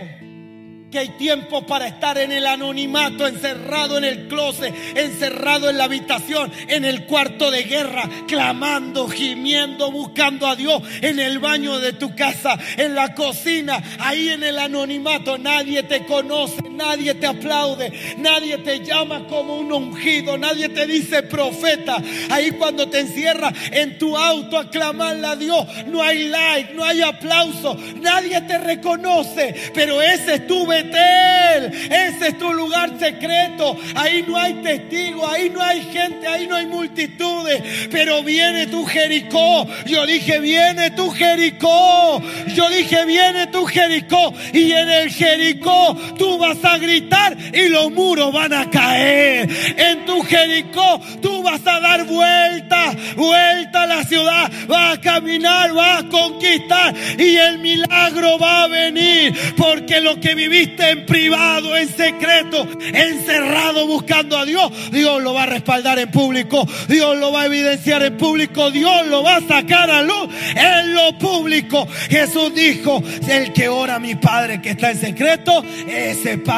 [0.91, 5.85] que hay tiempo para estar en el anonimato, encerrado en el closet, encerrado en la
[5.85, 11.91] habitación, en el cuarto de guerra, clamando, gimiendo, buscando a Dios, en el baño de
[11.91, 15.37] tu casa, en la cocina, ahí en el anonimato.
[15.37, 21.23] Nadie te conoce, nadie te aplaude, nadie te llama como un ungido, nadie te dice
[21.23, 21.97] profeta.
[22.29, 26.83] Ahí cuando te encierras en tu auto a clamarle a Dios, no hay like, no
[26.83, 33.77] hay aplauso, nadie te reconoce, pero ese es tu ese es tu lugar secreto.
[33.95, 37.87] Ahí no hay testigos, ahí no hay gente, ahí no hay multitudes.
[37.91, 39.67] Pero viene tu Jericó.
[39.85, 42.21] Yo dije, viene tu Jericó.
[42.53, 44.33] Yo dije, viene tu Jericó.
[44.53, 49.47] Y en el Jericó tú vas a gritar y los muros van a caer.
[49.77, 54.51] En tu Jericó tú vas a dar vuelta, vuelta a la ciudad.
[54.67, 56.93] Vas a caminar, vas a conquistar.
[57.17, 59.33] Y el milagro va a venir.
[59.55, 65.43] Porque lo que viviste en privado, en secreto, encerrado buscando a Dios, Dios lo va
[65.43, 69.41] a respaldar en público, Dios lo va a evidenciar en público, Dios lo va a
[69.41, 71.87] sacar a luz en lo público.
[72.09, 76.54] Jesús dijo, el que ora a mi Padre que está en secreto, ese Padre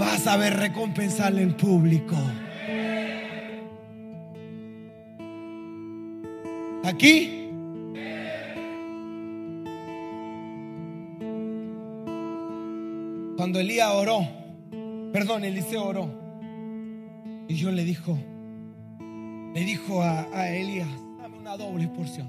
[0.00, 2.16] va a saber recompensarle en público.
[6.84, 7.42] Aquí
[13.42, 14.20] Cuando Elías oró,
[15.12, 16.08] perdón, Eliseo oró,
[17.48, 18.16] y Dios le dijo,
[19.52, 20.86] le dijo a, a Elías,
[21.20, 22.28] dame una doble porción.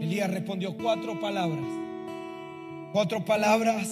[0.00, 1.62] Elías respondió cuatro palabras,
[2.92, 3.88] cuatro palabras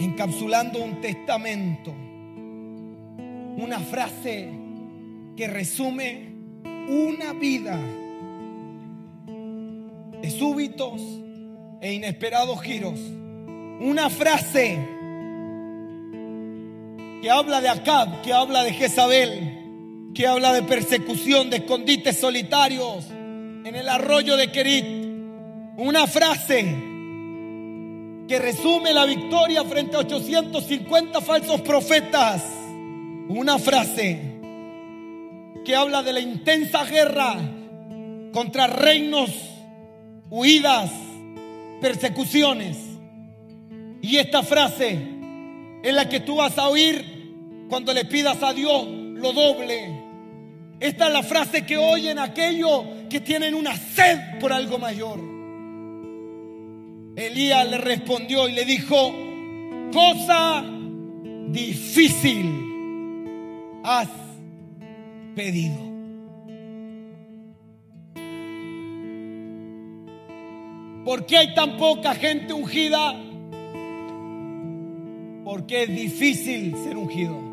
[0.00, 1.94] encapsulando un testamento,
[3.56, 4.48] una frase
[5.36, 6.32] que resume
[6.88, 7.78] una vida
[10.20, 11.00] de súbitos
[11.80, 12.98] e inesperados giros.
[13.80, 14.76] Una frase
[17.22, 23.06] que habla de Acab, que habla de Jezabel, que habla de persecución, de escondites solitarios
[23.64, 24.86] en el arroyo de Kerit.
[25.76, 26.62] Una frase
[28.28, 32.44] que resume la victoria frente a 850 falsos profetas.
[33.28, 34.38] Una frase
[35.64, 37.36] que habla de la intensa guerra
[38.32, 39.30] contra reinos
[40.30, 40.90] huidas,
[41.80, 42.76] persecuciones.
[44.00, 44.98] Y esta frase
[45.82, 49.97] es la que tú vas a oír cuando le pidas a Dios lo doble.
[50.80, 55.18] Esta es la frase que oyen aquellos que tienen una sed por algo mayor.
[57.16, 59.12] Elías le respondió y le dijo,
[59.92, 60.64] cosa
[61.48, 62.68] difícil
[63.82, 64.08] has
[65.34, 65.88] pedido.
[71.04, 73.14] ¿Por qué hay tan poca gente ungida?
[75.42, 77.47] Porque es difícil ser ungido.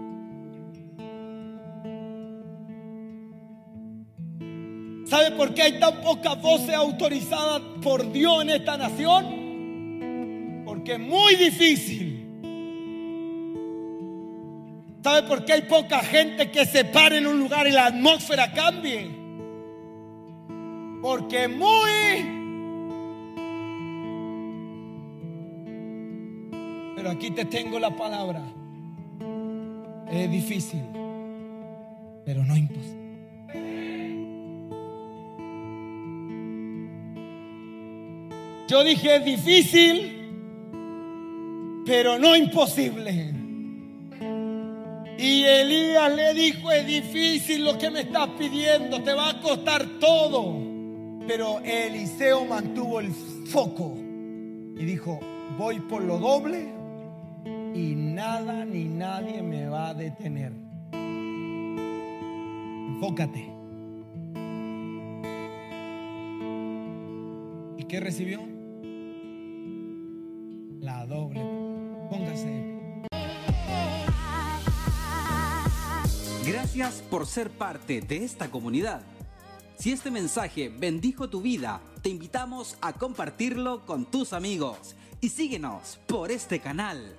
[5.16, 10.64] ¿Sabe por qué hay tan pocas voces autorizadas por Dios en esta nación?
[10.66, 12.28] Porque es muy difícil.
[15.02, 18.52] ¿Sabe por qué hay poca gente que se pare en un lugar y la atmósfera
[18.52, 19.10] cambie?
[21.02, 22.34] Porque es muy
[26.98, 28.44] Pero aquí te tengo la palabra.
[30.12, 30.84] Es difícil,
[32.26, 33.05] pero no imposible.
[38.68, 40.16] Yo dije difícil,
[41.86, 43.32] pero no imposible.
[45.18, 49.86] Y Elías le dijo, es difícil lo que me estás pidiendo, te va a costar
[50.00, 50.62] todo.
[51.28, 55.20] Pero Eliseo mantuvo el foco y dijo,
[55.58, 56.74] voy por lo doble
[57.74, 60.54] y nada ni nadie me va a detener.
[62.90, 63.52] Enfócate.
[67.78, 68.55] ¿Y qué recibió?
[70.86, 71.42] La doble.
[72.12, 72.76] Póngase.
[76.46, 79.02] Gracias por ser parte de esta comunidad.
[79.80, 85.98] Si este mensaje bendijo tu vida, te invitamos a compartirlo con tus amigos y síguenos
[86.06, 87.16] por este canal.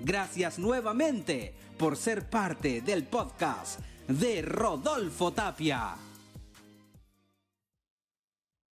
[0.00, 3.78] Gracias nuevamente por ser parte del podcast
[4.10, 6.09] de Rodolfo Tapia.